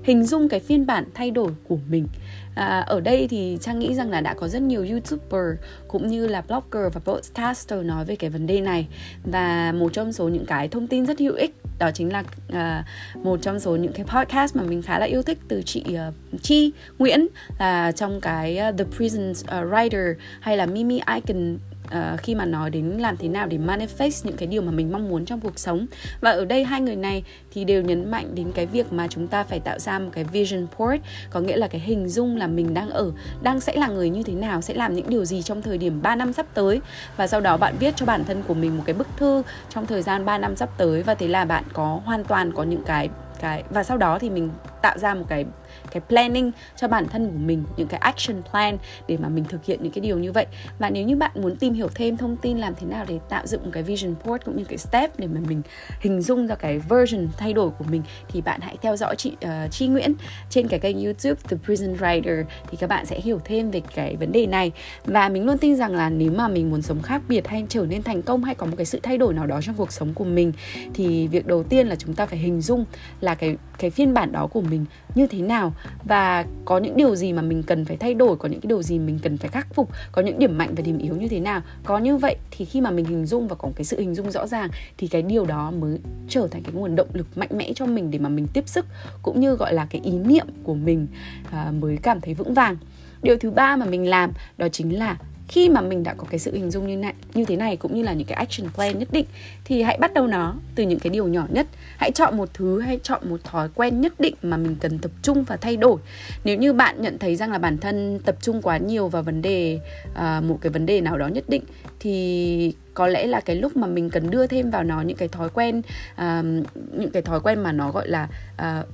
hình 0.04 0.24
dung 0.26 0.50
cái 0.50 0.60
phiên 0.60 0.86
bản 0.86 1.06
thay 1.14 1.32
đổi 1.32 1.52
của 1.68 1.78
mình. 1.90 2.08
À, 2.56 2.80
ở 2.80 3.00
đây 3.00 3.28
thì 3.28 3.58
trang 3.62 3.80
nghĩ 3.80 3.96
rằng 3.96 4.10
là 4.10 4.22
đã 4.22 4.34
có 4.34 4.48
rất 4.48 4.62
nhiều 4.62 4.86
youtuber 4.90 5.60
cũng 5.88 6.08
như 6.08 6.28
là 6.28 6.42
blogger 6.42 6.94
và 6.94 7.02
podcaster 7.04 7.86
nói 7.86 8.06
về 8.06 8.16
cái 8.16 8.30
vấn 8.30 8.48
đề 8.48 8.62
này. 8.62 8.88
Và 9.24 9.72
một 9.72 9.94
trong 9.94 10.14
số 10.14 10.30
những 10.30 10.46
cái 10.46 10.68
thông 10.68 10.88
tin 10.88 11.06
rất 11.06 11.20
hữu 11.20 11.36
ích 11.36 11.56
đó 11.80 11.92
chính 11.94 12.12
là 12.12 12.24
à, 12.54 12.86
một 13.16 13.42
trong 13.42 13.60
số 13.60 13.76
những 13.76 13.94
cái 13.94 14.06
podcast 14.06 14.56
mà 14.56 14.64
mình 14.64 14.82
khá 14.82 15.00
là 15.00 15.06
yêu 15.06 15.24
thích 15.24 15.38
từ 15.48 15.62
chị 15.66 15.84
uh, 15.90 16.42
Chi 16.42 16.72
Nguyễn 17.00 17.28
là 17.60 17.92
trong 17.92 18.22
cái 18.22 18.60
uh, 18.70 18.78
The 18.78 18.86
Prison 18.98 19.32
uh, 19.32 19.48
à, 19.48 19.64
Writer 19.64 20.14
hay 20.40 20.58
là 20.58 20.66
Mimi 20.66 21.02
Icon 21.16 21.58
uh, 21.98 22.20
khi 22.22 22.36
mà 22.36 22.46
nói 22.46 22.70
đến 22.70 22.86
làm 22.86 23.18
thế 23.18 23.28
nào 23.28 23.48
để 23.48 23.58
manifest 23.58 24.22
những 24.24 24.38
cái 24.38 24.48
điều 24.48 24.62
mà 24.62 24.72
mình 24.72 24.92
mong 24.92 25.10
muốn 25.10 25.26
trong 25.26 25.40
cuộc 25.40 25.60
sống. 25.60 25.86
Và 26.22 26.32
ở 26.32 26.46
đây 26.46 26.64
hai 26.64 26.82
người 26.82 26.96
này 26.96 27.24
thì 27.54 27.64
đều 27.64 27.82
nhấn 27.82 28.12
mạnh 28.12 28.36
đến 28.36 28.52
cái 28.52 28.66
việc 28.66 28.94
mà 28.94 29.08
chúng 29.08 29.28
ta 29.28 29.44
phải 29.44 29.60
tạo 29.60 29.80
ra 29.80 30.00
một 30.00 30.10
cái 30.14 30.24
vision 30.24 30.68
board 30.78 31.04
có 31.30 31.40
nghĩa 31.40 31.58
là 31.58 31.68
cái 31.68 31.82
hình 31.82 32.10
dung 32.10 32.38
là 32.38 32.48
mình 32.48 32.74
đang 32.74 32.90
ở 32.90 33.12
đang 33.42 33.60
sẽ 33.60 33.76
là 33.76 33.88
người 33.88 34.10
như 34.10 34.24
thế 34.24 34.34
nào 34.34 34.62
sẽ 34.62 34.74
làm 34.74 34.94
những 34.94 35.10
điều 35.10 35.26
gì 35.26 35.42
trong 35.42 35.62
thời 35.62 35.78
điểm 35.78 36.02
3 36.02 36.16
năm 36.16 36.34
sắp 36.34 36.46
tới. 36.54 36.82
Và 37.18 37.28
sau 37.28 37.42
đó 37.42 37.58
bạn 37.58 37.76
viết 37.80 37.96
cho 37.96 38.06
bản 38.06 38.24
thân 38.24 38.44
của 38.48 38.54
mình 38.54 38.78
một 38.78 38.84
cái 38.86 38.94
bức 38.94 39.08
thư 39.18 39.44
trong 39.70 39.86
thời 39.86 40.02
gian 40.02 40.26
3 40.26 40.38
năm 40.38 40.56
sắp 40.56 40.70
tới. 40.78 41.04
Và 41.04 41.16
thế 41.16 41.28
là 41.28 41.46
bạn 41.46 41.64
có 41.74 42.02
hoàn 42.06 42.24
toàn 42.24 42.52
có 42.52 42.64
những 42.64 42.84
cái 42.84 43.10
cái 43.42 43.64
và 43.70 43.84
sau 43.84 43.98
đó 43.98 44.20
thì 44.20 44.30
mình 44.30 44.50
tạo 44.82 44.98
ra 44.98 45.14
một 45.14 45.26
cái 45.30 45.46
cái 45.92 46.02
planning 46.10 46.52
cho 46.76 46.88
bản 46.88 47.08
thân 47.08 47.32
của 47.32 47.38
mình 47.38 47.64
những 47.78 47.88
cái 47.88 48.00
action 48.00 48.42
plan 48.52 48.78
để 49.08 49.18
mà 49.18 49.30
mình 49.30 49.44
thực 49.44 49.66
hiện 49.66 49.80
những 49.84 49.92
cái 49.92 50.02
điều 50.02 50.20
như 50.20 50.32
vậy. 50.32 50.46
Và 50.80 50.90
nếu 50.90 51.06
như 51.06 51.16
bạn 51.16 51.32
muốn 51.36 51.56
tìm 51.56 51.74
hiểu 51.74 51.90
thêm 51.96 52.18
thông 52.18 52.38
tin 52.38 52.58
làm 52.58 52.74
thế 52.76 52.88
nào 52.88 53.06
để 53.08 53.20
tạo 53.30 53.48
dựng 53.48 53.64
một 53.64 53.70
cái 53.74 53.84
vision 53.84 54.16
board 54.26 54.46
cũng 54.46 54.58
như 54.58 54.66
cái 54.66 54.78
step 54.78 55.20
để 55.20 55.28
mà 55.28 55.40
mình 55.48 55.62
hình 56.00 56.22
dung 56.22 56.48
ra 56.48 56.56
cái 56.56 56.80
version 56.80 57.28
thay 57.38 57.54
đổi 57.54 57.70
của 57.70 57.86
mình 57.90 58.02
thì 58.28 58.42
bạn 58.42 58.60
hãy 58.62 58.78
theo 58.82 58.98
dõi 58.98 59.16
chị 59.18 59.36
uh, 59.46 59.72
Chi 59.72 59.88
Nguyễn 59.88 60.14
trên 60.50 60.68
cái 60.68 60.80
kênh 60.80 61.04
YouTube 61.04 61.42
The 61.50 61.58
Prison 61.66 61.94
Writer 61.94 62.44
thì 62.68 62.78
các 62.78 62.88
bạn 62.88 63.06
sẽ 63.06 63.20
hiểu 63.20 63.40
thêm 63.46 63.72
về 63.72 63.82
cái 63.96 64.16
vấn 64.16 64.32
đề 64.32 64.46
này. 64.46 64.72
Và 65.06 65.30
mình 65.30 65.46
luôn 65.46 65.58
tin 65.58 65.76
rằng 65.76 65.96
là 65.96 66.10
nếu 66.10 66.32
mà 66.32 66.48
mình 66.48 66.70
muốn 66.70 66.82
sống 66.82 67.02
khác 67.02 67.22
biệt 67.28 67.48
hay 67.48 67.66
trở 67.70 67.86
nên 67.86 68.04
thành 68.04 68.22
công 68.22 68.44
hay 68.44 68.56
có 68.56 68.66
một 68.66 68.74
cái 68.78 68.86
sự 68.86 69.00
thay 69.04 69.18
đổi 69.18 69.34
nào 69.34 69.48
đó 69.48 69.62
trong 69.62 69.76
cuộc 69.76 69.92
sống 69.92 70.14
của 70.14 70.24
mình 70.24 70.54
thì 70.94 71.28
việc 71.28 71.48
đầu 71.48 71.64
tiên 71.64 71.88
là 71.88 71.96
chúng 71.96 72.14
ta 72.14 72.26
phải 72.26 72.40
hình 72.40 72.62
dung 72.62 72.86
là 73.22 73.36
cái 73.36 73.56
cái 73.78 73.90
phiên 73.90 74.14
bản 74.14 74.32
đó 74.32 74.48
của 74.48 74.62
mình 74.72 74.86
như 75.16 75.28
thế 75.28 75.42
nào 75.42 75.74
và 76.04 76.46
có 76.66 76.78
những 76.78 76.98
điều 76.98 77.16
gì 77.16 77.34
mà 77.34 77.42
mình 77.42 77.64
cần 77.64 77.86
phải 77.86 77.98
thay 77.98 78.14
đổi 78.14 78.36
có 78.36 78.50
những 78.50 78.62
cái 78.62 78.68
điều 78.68 78.82
gì 78.82 79.00
mình 79.00 79.20
cần 79.24 79.38
phải 79.38 79.50
khắc 79.50 79.74
phục 79.74 79.90
có 80.12 80.22
những 80.22 80.40
điểm 80.40 80.58
mạnh 80.58 80.70
và 80.76 80.82
điểm 80.82 80.98
yếu 80.98 81.16
như 81.16 81.28
thế 81.28 81.40
nào. 81.40 81.62
Có 81.84 81.98
như 81.98 82.18
vậy 82.18 82.36
thì 82.52 82.66
khi 82.66 82.82
mà 82.82 82.92
mình 82.92 83.06
hình 83.06 83.26
dung 83.26 83.48
và 83.48 83.56
có 83.56 83.70
cái 83.76 83.86
sự 83.86 84.00
hình 84.00 84.16
dung 84.16 84.32
rõ 84.32 84.48
ràng 84.48 84.70
thì 84.98 85.08
cái 85.08 85.22
điều 85.22 85.46
đó 85.46 85.72
mới 85.72 86.00
trở 86.30 86.48
thành 86.52 86.64
cái 86.64 86.74
nguồn 86.74 86.96
động 86.96 87.08
lực 87.14 87.38
mạnh 87.38 87.50
mẽ 87.56 87.74
cho 87.76 87.86
mình 87.86 88.12
để 88.12 88.20
mà 88.20 88.30
mình 88.30 88.48
tiếp 88.54 88.64
sức 88.68 88.86
cũng 89.22 89.40
như 89.40 89.56
gọi 89.56 89.74
là 89.74 89.88
cái 89.90 90.02
ý 90.04 90.12
niệm 90.12 90.48
của 90.64 90.76
mình 90.76 91.08
à, 91.52 91.72
mới 91.80 91.98
cảm 91.98 92.22
thấy 92.22 92.34
vững 92.34 92.54
vàng. 92.54 92.78
Điều 93.22 93.38
thứ 93.38 93.52
ba 93.52 93.76
mà 93.76 93.86
mình 93.86 94.10
làm 94.10 94.32
đó 94.58 94.68
chính 94.72 95.00
là 95.00 95.18
khi 95.52 95.70
mà 95.70 95.82
mình 95.82 96.04
đã 96.04 96.14
có 96.14 96.28
cái 96.30 96.40
sự 96.40 96.54
hình 96.54 96.72
dung 96.72 96.88
như 96.88 96.98
này 96.98 97.14
như 97.34 97.46
thế 97.46 97.56
này 97.56 97.78
cũng 97.78 97.96
như 97.96 98.04
là 98.04 98.14
những 98.14 98.28
cái 98.28 98.36
action 98.36 98.70
plan 98.76 99.00
nhất 99.00 99.08
định 99.12 99.26
thì 99.66 99.82
hãy 99.82 99.98
bắt 99.98 100.14
đầu 100.14 100.28
nó 100.28 100.56
từ 100.76 100.84
những 100.84 101.00
cái 101.00 101.10
điều 101.10 101.28
nhỏ 101.28 101.48
nhất. 101.50 101.68
Hãy 101.98 102.12
chọn 102.12 102.38
một 102.38 102.50
thứ 102.54 102.80
hay 102.80 103.00
chọn 103.04 103.30
một 103.30 103.44
thói 103.44 103.70
quen 103.76 104.02
nhất 104.02 104.14
định 104.20 104.36
mà 104.42 104.58
mình 104.58 104.76
cần 104.82 105.00
tập 105.00 105.12
trung 105.22 105.44
và 105.44 105.58
thay 105.58 105.78
đổi. 105.78 105.98
Nếu 106.44 106.58
như 106.58 106.74
bạn 106.74 107.02
nhận 107.02 107.20
thấy 107.20 107.36
rằng 107.36 107.52
là 107.52 107.58
bản 107.58 107.78
thân 107.78 108.20
tập 108.26 108.36
trung 108.42 108.62
quá 108.62 108.78
nhiều 108.78 109.08
vào 109.08 109.24
vấn 109.24 109.42
đề 109.42 109.80
à, 110.16 110.42
một 110.42 110.58
cái 110.62 110.70
vấn 110.70 110.86
đề 110.86 111.02
nào 111.02 111.18
đó 111.18 111.28
nhất 111.28 111.44
định 111.48 111.64
thì 112.00 112.74
có 112.94 113.08
lẽ 113.08 113.28
là 113.28 113.40
cái 113.40 113.56
lúc 113.56 113.78
mà 113.78 113.88
mình 113.88 114.10
cần 114.10 114.30
đưa 114.30 114.48
thêm 114.48 114.70
vào 114.70 114.84
nó 114.84 115.02
những 115.02 115.18
cái 115.18 115.28
thói 115.28 115.50
quen 115.50 115.82
uh, 116.14 116.46
những 116.92 117.12
cái 117.14 117.22
thói 117.22 117.40
quen 117.40 117.64
mà 117.64 117.72
nó 117.72 117.92
gọi 117.92 118.08
là 118.08 118.28
uh, 118.54 118.88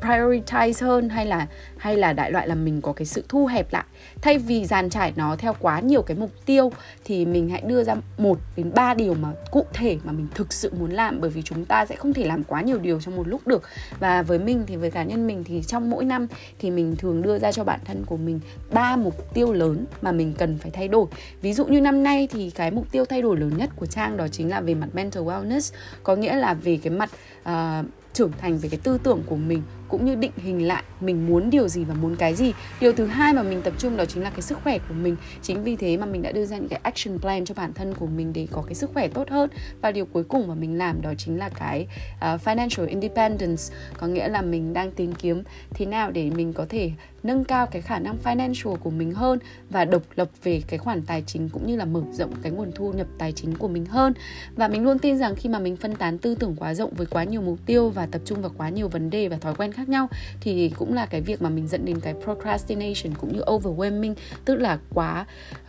prioritize 0.00 0.86
hơn 0.86 1.08
hay 1.08 1.26
là 1.26 1.46
hay 1.76 1.96
là 1.96 2.12
đại 2.12 2.30
loại 2.30 2.48
là 2.48 2.54
mình 2.54 2.80
có 2.80 2.92
cái 2.92 3.06
sự 3.06 3.24
thu 3.28 3.46
hẹp 3.46 3.72
lại? 3.72 3.84
Thay 4.22 4.38
vì 4.38 4.66
dàn 4.66 4.90
trải 4.90 5.12
nó 5.16 5.36
theo 5.36 5.54
quá 5.58 5.80
nhiều 5.80 6.02
cái 6.02 6.16
mục 6.16 6.30
tiêu 6.46 6.72
thì 7.04 7.26
mình 7.26 7.48
hãy 7.48 7.60
đưa 7.60 7.84
ra 7.84 7.94
một 8.18 8.38
đến 8.56 8.72
ba 8.74 8.94
điều 8.94 9.14
mà 9.14 9.28
cụ 9.50 9.64
thể 9.72 9.98
mà 10.04 10.12
mình 10.12 10.26
thực 10.34 10.52
sự 10.52 10.72
muốn 10.78 10.90
làm 10.90 11.20
bởi 11.20 11.30
vì 11.30 11.42
chúng 11.42 11.64
ta 11.64 11.86
sẽ 11.86 11.96
không 11.96 12.14
thể 12.14 12.24
làm 12.24 12.44
quá 12.44 12.62
nhiều 12.62 12.78
điều 12.78 13.00
trong 13.00 13.16
một 13.16 13.28
lúc 13.28 13.46
được. 13.46 13.62
Và 13.98 14.22
với 14.22 14.38
mình 14.38 14.64
thì 14.66 14.76
với 14.76 14.90
cá 14.90 15.02
nhân 15.02 15.26
mình 15.26 15.44
thì 15.44 15.62
trong 15.62 15.90
mỗi 15.90 16.04
năm 16.04 16.26
thì 16.58 16.70
mình 16.70 16.96
thường 16.96 17.22
đưa 17.22 17.38
ra 17.38 17.52
cho 17.52 17.64
bản 17.64 17.80
thân 17.84 18.04
của 18.06 18.16
mình 18.16 18.40
ba 18.70 18.96
mục 18.96 19.34
tiêu 19.34 19.52
lớn 19.52 19.84
mà 20.02 20.12
mình 20.12 20.34
cần 20.38 20.58
phải 20.58 20.70
thay 20.70 20.88
đổi. 20.88 21.06
Ví 21.40 21.52
dụ 21.52 21.66
như 21.66 21.80
năm 21.80 22.02
nay 22.02 22.28
thì 22.30 22.50
cái 22.50 22.70
mục 22.70 22.92
tiêu 22.92 23.04
thay 23.04 23.22
đổi 23.22 23.36
lớn 23.36 23.56
nhất 23.56 23.70
của 23.76 23.86
trang 23.86 24.16
đó 24.16 24.28
chính 24.28 24.48
là 24.48 24.60
về 24.60 24.74
mặt 24.74 24.88
mental 24.92 25.22
wellness 25.22 25.74
có 26.02 26.16
nghĩa 26.16 26.36
là 26.36 26.54
về 26.54 26.78
cái 26.82 26.90
mặt 26.90 27.10
uh, 27.48 27.86
trưởng 28.12 28.32
thành 28.38 28.58
về 28.58 28.68
cái 28.68 28.80
tư 28.82 28.98
tưởng 29.02 29.22
của 29.26 29.36
mình 29.36 29.62
cũng 29.88 30.04
như 30.04 30.14
định 30.14 30.32
hình 30.36 30.66
lại 30.66 30.82
mình 31.00 31.26
muốn 31.26 31.50
điều 31.50 31.68
gì 31.68 31.84
và 31.84 31.94
muốn 31.94 32.16
cái 32.16 32.34
gì. 32.34 32.52
Điều 32.80 32.92
thứ 32.92 33.06
hai 33.06 33.32
mà 33.32 33.42
mình 33.42 33.62
tập 33.62 33.72
trung 33.78 33.96
đó 33.96 34.04
chính 34.04 34.22
là 34.22 34.30
cái 34.30 34.42
sức 34.42 34.58
khỏe 34.64 34.78
của 34.78 34.94
mình. 34.94 35.16
Chính 35.42 35.64
vì 35.64 35.76
thế 35.76 35.96
mà 35.96 36.06
mình 36.06 36.22
đã 36.22 36.32
đưa 36.32 36.44
ra 36.44 36.56
những 36.56 36.68
cái 36.68 36.80
action 36.82 37.18
plan 37.18 37.44
cho 37.44 37.54
bản 37.54 37.72
thân 37.72 37.94
của 37.94 38.06
mình 38.06 38.32
để 38.32 38.46
có 38.50 38.62
cái 38.62 38.74
sức 38.74 38.90
khỏe 38.94 39.08
tốt 39.08 39.28
hơn. 39.28 39.50
Và 39.80 39.92
điều 39.92 40.06
cuối 40.06 40.24
cùng 40.24 40.48
mà 40.48 40.54
mình 40.54 40.78
làm 40.78 41.02
đó 41.02 41.12
chính 41.18 41.38
là 41.38 41.48
cái 41.48 41.86
uh, 42.14 42.40
financial 42.44 42.86
independence. 42.88 43.62
Có 43.98 44.06
nghĩa 44.06 44.28
là 44.28 44.42
mình 44.42 44.72
đang 44.72 44.90
tìm 44.90 45.12
kiếm 45.12 45.42
thế 45.70 45.86
nào 45.86 46.10
để 46.10 46.30
mình 46.30 46.52
có 46.52 46.66
thể 46.68 46.90
nâng 47.22 47.44
cao 47.44 47.66
cái 47.66 47.82
khả 47.82 47.98
năng 47.98 48.16
financial 48.24 48.76
của 48.76 48.90
mình 48.90 49.12
hơn 49.12 49.38
và 49.70 49.84
độc 49.84 50.02
lập 50.16 50.28
về 50.42 50.62
cái 50.68 50.78
khoản 50.78 51.02
tài 51.02 51.22
chính 51.26 51.48
cũng 51.48 51.66
như 51.66 51.76
là 51.76 51.84
mở 51.84 52.02
rộng 52.12 52.32
cái 52.42 52.52
nguồn 52.52 52.72
thu 52.72 52.92
nhập 52.92 53.06
tài 53.18 53.32
chính 53.32 53.54
của 53.54 53.68
mình 53.68 53.86
hơn. 53.86 54.12
Và 54.56 54.68
mình 54.68 54.84
luôn 54.84 54.98
tin 54.98 55.18
rằng 55.18 55.34
khi 55.36 55.48
mà 55.48 55.58
mình 55.58 55.76
phân 55.76 55.94
tán 55.94 56.18
tư 56.18 56.34
tưởng 56.34 56.56
quá 56.58 56.74
rộng 56.74 56.94
với 56.94 57.06
quá 57.06 57.24
nhiều 57.24 57.40
mục 57.40 57.58
tiêu 57.66 57.88
và 57.90 58.06
tập 58.06 58.22
trung 58.24 58.42
vào 58.42 58.50
quá 58.56 58.68
nhiều 58.68 58.88
vấn 58.88 59.10
đề 59.10 59.28
và 59.28 59.36
thói 59.36 59.54
quen 59.54 59.72
khác 59.78 59.88
nhau 59.88 60.08
thì 60.40 60.72
cũng 60.76 60.94
là 60.94 61.06
cái 61.06 61.20
việc 61.20 61.42
mà 61.42 61.48
mình 61.48 61.68
dẫn 61.68 61.84
đến 61.84 62.00
cái 62.00 62.14
procrastination 62.24 63.14
cũng 63.20 63.32
như 63.32 63.40
overwhelming 63.40 64.14
tức 64.44 64.56
là 64.56 64.78
quá 64.94 65.26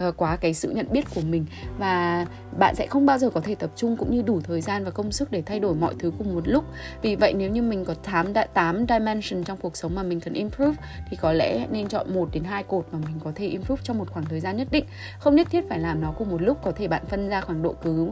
uh, 0.08 0.18
quá 0.18 0.36
cái 0.36 0.54
sự 0.54 0.72
nhận 0.72 0.86
biết 0.92 1.06
của 1.16 1.22
mình. 1.22 1.46
Và 1.80 2.26
bạn 2.60 2.76
sẽ 2.76 2.88
không 2.88 3.06
bao 3.06 3.18
giờ 3.18 3.30
có 3.30 3.42
thể 3.42 3.56
tập 3.56 3.70
trung 3.76 3.98
cũng 3.98 4.12
như 4.12 4.22
đủ 4.22 4.42
thời 4.42 4.62
gian 4.62 4.84
và 4.84 4.92
công 4.92 5.12
sức 5.12 5.32
để 5.32 5.42
thay 5.42 5.60
đổi 5.60 5.76
mọi 5.76 5.94
thứ 6.00 6.12
cùng 6.18 6.34
một 6.34 6.48
lúc. 6.48 6.64
Vì 7.02 7.16
vậy 7.16 7.34
nếu 7.34 7.50
như 7.50 7.62
mình 7.62 7.86
có 7.86 7.94
8, 7.94 8.34
8 8.54 8.86
dimension 8.90 9.44
trong 9.44 9.58
cuộc 9.58 9.78
sống 9.78 9.96
mà 9.96 10.04
mình 10.04 10.20
cần 10.20 10.34
improve 10.34 10.78
thì 11.10 11.18
có 11.22 11.34
lẽ 11.34 11.68
nên 11.72 11.88
chọn 11.88 12.14
một 12.14 12.30
đến 12.34 12.44
hai 12.44 12.64
cột 12.64 12.86
mà 12.92 13.00
mình 13.06 13.20
có 13.24 13.32
thể 13.36 13.48
improve 13.48 13.82
trong 13.84 13.98
một 13.98 14.10
khoảng 14.10 14.26
thời 14.26 14.40
gian 14.40 14.58
nhất 14.58 14.68
định. 14.72 14.86
Không 15.20 15.36
nhất 15.36 15.48
thiết 15.50 15.70
phải 15.70 15.80
làm 15.80 16.02
nó 16.02 16.12
cùng 16.18 16.30
một 16.30 16.42
lúc 16.42 16.58
có 16.64 16.72
thể 16.72 16.88
bạn 16.88 17.04
phân 17.08 17.30
ra 17.30 17.42
khoảng 17.42 17.62
độ 17.62 17.76
cứ 17.84 18.12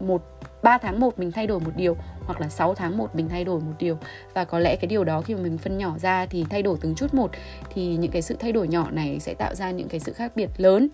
một 0.00 0.22
3 0.62 0.78
tháng 0.78 1.00
1 1.00 1.18
mình 1.18 1.32
thay 1.32 1.46
đổi 1.46 1.60
một 1.60 1.70
điều, 1.76 1.96
hoặc 2.26 2.40
là 2.40 2.48
6 2.48 2.74
tháng 2.74 2.98
1 2.98 3.16
mình 3.16 3.28
thay 3.28 3.44
đổi 3.44 3.60
một 3.60 3.72
điều. 3.78 3.98
Và 4.34 4.44
có 4.44 4.58
lẽ 4.58 4.76
cái 4.76 4.88
điều 4.88 5.04
đó 5.04 5.20
khi 5.20 5.34
mà 5.34 5.40
mình 5.42 5.58
phân 5.58 5.78
nhỏ 5.78 5.94
ra 5.98 6.26
thì 6.26 6.44
thay 6.50 6.62
đổi 6.62 6.78
từng 6.80 6.94
chút 6.94 7.14
một, 7.14 7.30
thì 7.70 7.96
những 7.96 8.10
cái 8.10 8.22
sự 8.22 8.36
thay 8.38 8.52
đổi 8.52 8.68
nhỏ 8.68 8.90
này 8.90 9.20
sẽ 9.20 9.34
tạo 9.34 9.54
ra 9.54 9.70
những 9.70 9.88
cái 9.88 10.00
sự 10.00 10.12
khác 10.12 10.32
biệt 10.34 10.50
lớn 10.56 10.88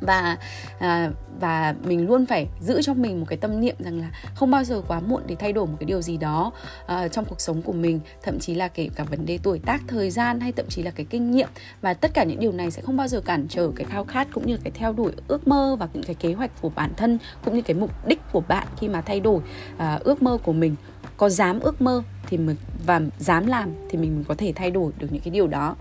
và 0.00 0.36
à, 0.78 1.10
và 1.40 1.74
mình 1.84 2.06
luôn 2.06 2.26
phải 2.26 2.46
giữ 2.60 2.82
cho 2.82 2.94
mình 2.94 3.20
một 3.20 3.26
cái 3.28 3.36
tâm 3.36 3.60
niệm 3.60 3.74
rằng 3.78 4.00
là 4.00 4.10
không 4.34 4.50
bao 4.50 4.64
giờ 4.64 4.82
quá 4.88 5.00
muộn 5.00 5.22
để 5.26 5.36
thay 5.38 5.52
đổi 5.52 5.66
một 5.66 5.76
cái 5.80 5.86
điều 5.86 6.02
gì 6.02 6.16
đó 6.16 6.52
à, 6.86 7.08
trong 7.08 7.24
cuộc 7.24 7.40
sống 7.40 7.62
của 7.62 7.72
mình. 7.72 8.00
Thậm 8.22 8.38
chí 8.38 8.54
là 8.54 8.68
kể 8.68 8.88
cả 8.94 9.04
vấn 9.04 9.26
đề 9.26 9.38
tuổi 9.42 9.58
tác 9.58 9.82
thời 9.86 10.10
gian 10.10 10.40
hay 10.40 10.52
thậm 10.52 10.66
chí 10.68 10.82
là 10.82 10.90
cái 10.90 11.06
kinh 11.10 11.30
nghiệm. 11.30 11.48
Và 11.80 11.94
tất 11.94 12.14
cả 12.14 12.24
những 12.24 12.40
điều 12.40 12.52
này 12.52 12.70
sẽ 12.70 12.82
không 12.82 12.96
bao 12.96 13.08
giờ 13.08 13.20
cản 13.20 13.46
trở 13.48 13.70
cái 13.76 13.86
khao 13.90 14.04
khát 14.04 14.28
cũng 14.32 14.46
như 14.46 14.56
cái 14.64 14.70
theo 14.74 14.92
đuổi 14.92 15.12
ước 15.28 15.48
mơ 15.48 15.76
và 15.80 15.88
những 15.92 16.02
cái 16.02 16.14
kế 16.14 16.32
hoạch 16.32 16.50
của 16.60 16.68
bản 16.68 16.92
thân 16.96 17.18
cũng 17.44 17.54
như 17.54 17.62
cái 17.62 17.74
mục 17.74 18.06
đích 18.06 18.20
của 18.32 18.40
bạn 18.40 18.66
khi 18.80 18.88
mà 18.88 19.00
thay 19.00 19.20
đổi 19.20 19.40
à, 19.76 19.98
ước 20.04 20.22
mơ 20.22 20.38
của 20.42 20.52
mình. 20.52 20.76
Có 21.16 21.28
dám 21.28 21.60
ước 21.60 21.82
mơ 21.82 22.02
thì 22.26 22.36
mình 22.36 22.56
và 22.86 23.00
dám 23.18 23.46
làm 23.46 23.70
thì 23.90 23.98
mình 23.98 24.24
có 24.28 24.34
thể 24.38 24.52
thay 24.56 24.70
đổi 24.70 24.92
được 24.98 25.06
những 25.10 25.22
cái 25.22 25.30
điều 25.30 25.46
đó 25.46 25.76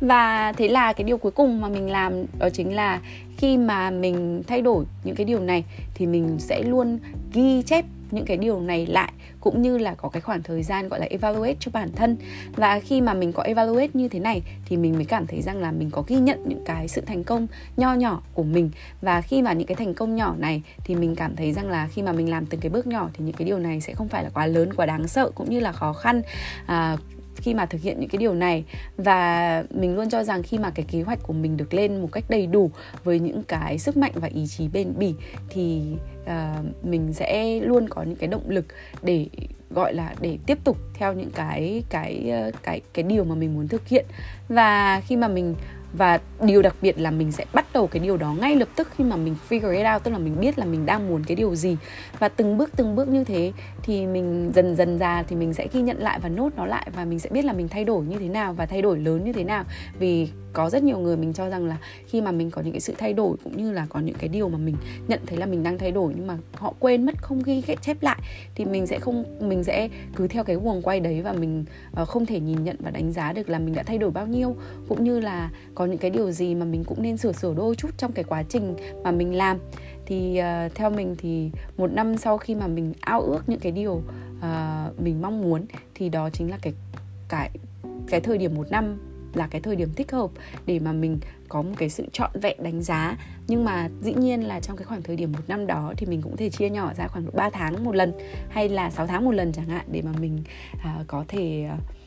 và 0.00 0.52
thế 0.52 0.68
là 0.68 0.92
cái 0.92 1.04
điều 1.04 1.18
cuối 1.18 1.32
cùng 1.32 1.60
mà 1.60 1.68
mình 1.68 1.90
làm 1.90 2.24
đó 2.38 2.48
chính 2.52 2.74
là 2.74 3.00
khi 3.36 3.56
mà 3.56 3.90
mình 3.90 4.42
thay 4.46 4.62
đổi 4.62 4.84
những 5.04 5.16
cái 5.16 5.24
điều 5.24 5.40
này 5.40 5.64
thì 5.94 6.06
mình 6.06 6.36
sẽ 6.38 6.62
luôn 6.62 6.98
ghi 7.32 7.62
chép 7.62 7.84
những 8.10 8.24
cái 8.24 8.36
điều 8.36 8.60
này 8.60 8.86
lại 8.86 9.12
cũng 9.40 9.62
như 9.62 9.78
là 9.78 9.94
có 9.94 10.08
cái 10.08 10.20
khoảng 10.20 10.42
thời 10.42 10.62
gian 10.62 10.88
gọi 10.88 11.00
là 11.00 11.06
evaluate 11.10 11.56
cho 11.60 11.70
bản 11.74 11.90
thân. 11.96 12.16
Và 12.56 12.80
khi 12.80 13.00
mà 13.00 13.14
mình 13.14 13.32
có 13.32 13.42
evaluate 13.42 13.88
như 13.94 14.08
thế 14.08 14.20
này 14.20 14.42
thì 14.64 14.76
mình 14.76 14.94
mới 14.94 15.04
cảm 15.04 15.26
thấy 15.26 15.42
rằng 15.42 15.58
là 15.58 15.72
mình 15.72 15.90
có 15.90 16.02
ghi 16.06 16.16
nhận 16.16 16.48
những 16.48 16.64
cái 16.64 16.88
sự 16.88 17.00
thành 17.00 17.24
công 17.24 17.46
nho 17.76 17.94
nhỏ 17.94 18.22
của 18.34 18.42
mình. 18.42 18.70
Và 19.02 19.20
khi 19.20 19.42
mà 19.42 19.52
những 19.52 19.66
cái 19.66 19.76
thành 19.76 19.94
công 19.94 20.16
nhỏ 20.16 20.34
này 20.38 20.62
thì 20.84 20.94
mình 20.94 21.16
cảm 21.16 21.36
thấy 21.36 21.52
rằng 21.52 21.68
là 21.68 21.88
khi 21.92 22.02
mà 22.02 22.12
mình 22.12 22.30
làm 22.30 22.46
từng 22.46 22.60
cái 22.60 22.70
bước 22.70 22.86
nhỏ 22.86 23.08
thì 23.14 23.24
những 23.24 23.34
cái 23.34 23.46
điều 23.46 23.58
này 23.58 23.80
sẽ 23.80 23.94
không 23.94 24.08
phải 24.08 24.24
là 24.24 24.30
quá 24.34 24.46
lớn 24.46 24.74
quá 24.74 24.86
đáng 24.86 25.08
sợ 25.08 25.30
cũng 25.34 25.50
như 25.50 25.60
là 25.60 25.72
khó 25.72 25.92
khăn. 25.92 26.22
À, 26.66 26.96
khi 27.42 27.54
mà 27.54 27.66
thực 27.66 27.80
hiện 27.80 28.00
những 28.00 28.08
cái 28.08 28.18
điều 28.18 28.34
này. 28.34 28.64
Và 28.96 29.64
mình 29.70 29.96
luôn 29.96 30.10
cho 30.10 30.24
rằng 30.24 30.42
khi 30.42 30.58
mà 30.58 30.70
cái 30.70 30.86
kế 30.88 31.02
hoạch 31.02 31.18
của 31.22 31.32
mình 31.32 31.56
được 31.56 31.74
lên 31.74 32.00
một 32.00 32.08
cách 32.12 32.24
đầy 32.28 32.46
đủ 32.46 32.70
với 33.04 33.20
những 33.20 33.42
cái 33.42 33.78
sức 33.78 33.96
mạnh 33.96 34.12
và 34.14 34.28
ý 34.28 34.46
chí 34.46 34.68
bền 34.68 34.92
bỉ 34.98 35.14
thì 35.48 35.82
uh, 36.22 36.86
mình 36.86 37.12
sẽ 37.12 37.60
luôn 37.60 37.88
có 37.88 38.02
những 38.02 38.16
cái 38.16 38.28
động 38.28 38.50
lực 38.50 38.66
để 39.02 39.26
gọi 39.70 39.94
là 39.94 40.14
để 40.20 40.38
tiếp 40.46 40.58
tục 40.64 40.76
theo 40.94 41.12
những 41.12 41.30
cái 41.30 41.82
cái 41.90 42.30
ờ, 42.30 42.50
cái 42.62 42.80
cái 42.94 43.02
điều 43.02 43.24
mà 43.24 43.34
mình 43.34 43.54
muốn 43.54 43.68
thực 43.68 43.88
hiện. 43.88 44.06
Và 44.48 45.00
khi 45.00 45.16
mà 45.16 45.28
mình 45.28 45.54
và 45.92 46.20
điều 46.42 46.62
đặc 46.62 46.76
biệt 46.82 46.98
là 46.98 47.10
mình 47.10 47.32
sẽ 47.32 47.44
bắt 47.52 47.66
đầu 47.72 47.86
cái 47.86 48.02
điều 48.02 48.16
đó 48.16 48.34
ngay 48.40 48.56
lập 48.56 48.68
tức 48.76 48.88
khi 48.96 49.04
mà 49.04 49.16
mình 49.16 49.34
figure 49.48 49.76
it 49.76 49.86
out, 49.94 50.04
tức 50.04 50.10
là 50.10 50.18
mình 50.18 50.40
biết 50.40 50.58
là 50.58 50.64
mình 50.64 50.86
đang 50.86 51.08
muốn 51.08 51.24
cái 51.24 51.36
điều 51.36 51.54
gì. 51.54 51.76
Và 52.18 52.28
từng 52.28 52.58
bước 52.58 52.70
từng 52.76 52.96
bước 52.96 53.08
như 53.08 53.24
thế 53.24 53.52
thì 53.82 54.06
mình 54.06 54.52
dần 54.54 54.76
dần 54.76 54.98
ra 54.98 55.22
thì 55.22 55.36
mình 55.36 55.54
sẽ 55.54 55.66
ghi 55.72 55.82
nhận 55.82 55.98
lại 55.98 56.20
và 56.22 56.28
nốt 56.28 56.50
nó 56.56 56.66
lại 56.66 56.90
và 56.94 57.04
mình 57.04 57.18
sẽ 57.18 57.30
biết 57.30 57.44
là 57.44 57.52
mình 57.52 57.68
thay 57.68 57.84
đổi 57.84 58.04
như 58.04 58.18
thế 58.18 58.28
nào 58.28 58.52
và 58.52 58.66
thay 58.66 58.82
đổi 58.82 58.98
lớn 58.98 59.24
như 59.24 59.32
thế 59.32 59.44
nào. 59.44 59.64
Vì 59.98 60.28
có 60.52 60.70
rất 60.70 60.82
nhiều 60.82 60.98
người 60.98 61.16
mình 61.16 61.32
cho 61.32 61.50
rằng 61.50 61.66
là 61.66 61.76
khi 62.06 62.20
mà 62.20 62.32
mình 62.32 62.50
có 62.50 62.62
những 62.62 62.72
cái 62.72 62.80
sự 62.80 62.94
thay 62.98 63.12
đổi 63.12 63.36
cũng 63.44 63.56
như 63.56 63.72
là 63.72 63.86
có 63.88 64.00
những 64.00 64.14
cái 64.18 64.28
điều 64.28 64.48
mà 64.48 64.58
mình 64.58 64.76
nhận 65.08 65.20
thấy 65.26 65.38
là 65.38 65.46
mình 65.46 65.62
đang 65.62 65.78
thay 65.78 65.90
đổi 65.90 66.12
nhưng 66.16 66.26
mà 66.26 66.38
họ 66.54 66.74
quên 66.78 67.06
mất, 67.06 67.22
không 67.22 67.42
ghi 67.42 67.62
chép 67.82 68.02
lại 68.02 68.18
thì 68.54 68.64
mình 68.64 68.86
sẽ 68.86 68.98
không, 68.98 69.24
mình 69.40 69.64
sẽ 69.64 69.88
cứ 70.16 70.28
theo 70.28 70.44
cái 70.44 70.56
guồng 70.56 70.82
quay 70.82 71.00
đấy 71.00 71.22
và 71.22 71.32
mình 71.32 71.64
ờ, 71.92 72.04
không 72.04 72.26
thể 72.26 72.40
nhìn 72.40 72.64
nhận 72.64 72.76
và 72.78 72.90
đánh 72.90 73.12
giá 73.12 73.32
được 73.32 73.48
là 73.48 73.58
mình 73.58 73.74
đã 73.74 73.82
thay 73.82 73.98
đổi 73.98 74.10
bao 74.10 74.26
nhiêu. 74.26 74.56
Cũng 74.88 75.04
như 75.04 75.20
là 75.20 75.50
có 75.80 75.86
những 75.86 75.98
cái 75.98 76.10
điều 76.10 76.30
gì 76.30 76.54
mà 76.54 76.64
mình 76.64 76.84
cũng 76.84 77.02
nên 77.02 77.16
sửa 77.16 77.32
sửa 77.32 77.54
đôi 77.54 77.74
chút 77.74 77.88
trong 77.96 78.12
cái 78.12 78.24
quá 78.24 78.42
trình 78.42 78.76
mà 79.04 79.10
mình 79.10 79.34
làm. 79.34 79.58
Thì 80.06 80.40
uh, 80.40 80.74
theo 80.74 80.90
mình 80.90 81.14
thì 81.18 81.50
một 81.76 81.92
năm 81.92 82.16
sau 82.16 82.38
khi 82.38 82.54
mà 82.54 82.66
mình 82.66 82.92
ao 83.00 83.20
ước 83.20 83.48
những 83.48 83.60
cái 83.60 83.72
điều 83.72 83.92
uh, 83.92 85.00
mình 85.00 85.22
mong 85.22 85.42
muốn 85.42 85.66
thì 85.94 86.08
đó 86.08 86.30
chính 86.30 86.50
là 86.50 86.58
cái 86.62 86.72
cái 87.28 87.50
cái 88.08 88.20
thời 88.20 88.38
điểm 88.38 88.54
một 88.54 88.70
năm 88.70 88.98
là 89.34 89.46
cái 89.46 89.60
thời 89.60 89.76
điểm 89.76 89.88
thích 89.96 90.12
hợp 90.12 90.30
để 90.66 90.78
mà 90.78 90.92
mình 90.92 91.18
có 91.48 91.62
một 91.62 91.74
cái 91.76 91.90
sự 91.90 92.06
trọn 92.12 92.30
vẹn 92.42 92.62
đánh 92.62 92.82
giá. 92.82 93.16
Nhưng 93.48 93.64
mà 93.64 93.88
dĩ 94.02 94.14
nhiên 94.14 94.42
là 94.42 94.60
trong 94.60 94.76
cái 94.76 94.84
khoảng 94.84 95.02
thời 95.02 95.16
điểm 95.16 95.32
một 95.32 95.48
năm 95.48 95.66
đó 95.66 95.92
thì 95.96 96.06
mình 96.06 96.22
cũng 96.22 96.36
thể 96.36 96.50
chia 96.50 96.70
nhỏ 96.70 96.92
ra 96.96 97.08
khoảng 97.08 97.24
độ 97.24 97.30
3 97.34 97.50
tháng 97.50 97.84
một 97.84 97.94
lần 97.94 98.12
hay 98.48 98.68
là 98.68 98.90
6 98.90 99.06
tháng 99.06 99.24
một 99.24 99.32
lần 99.32 99.52
chẳng 99.52 99.68
hạn 99.68 99.86
để 99.92 100.02
mà 100.02 100.12
mình 100.20 100.42
uh, 100.74 101.06
có 101.06 101.24
thể 101.28 101.68
uh, 101.74 101.99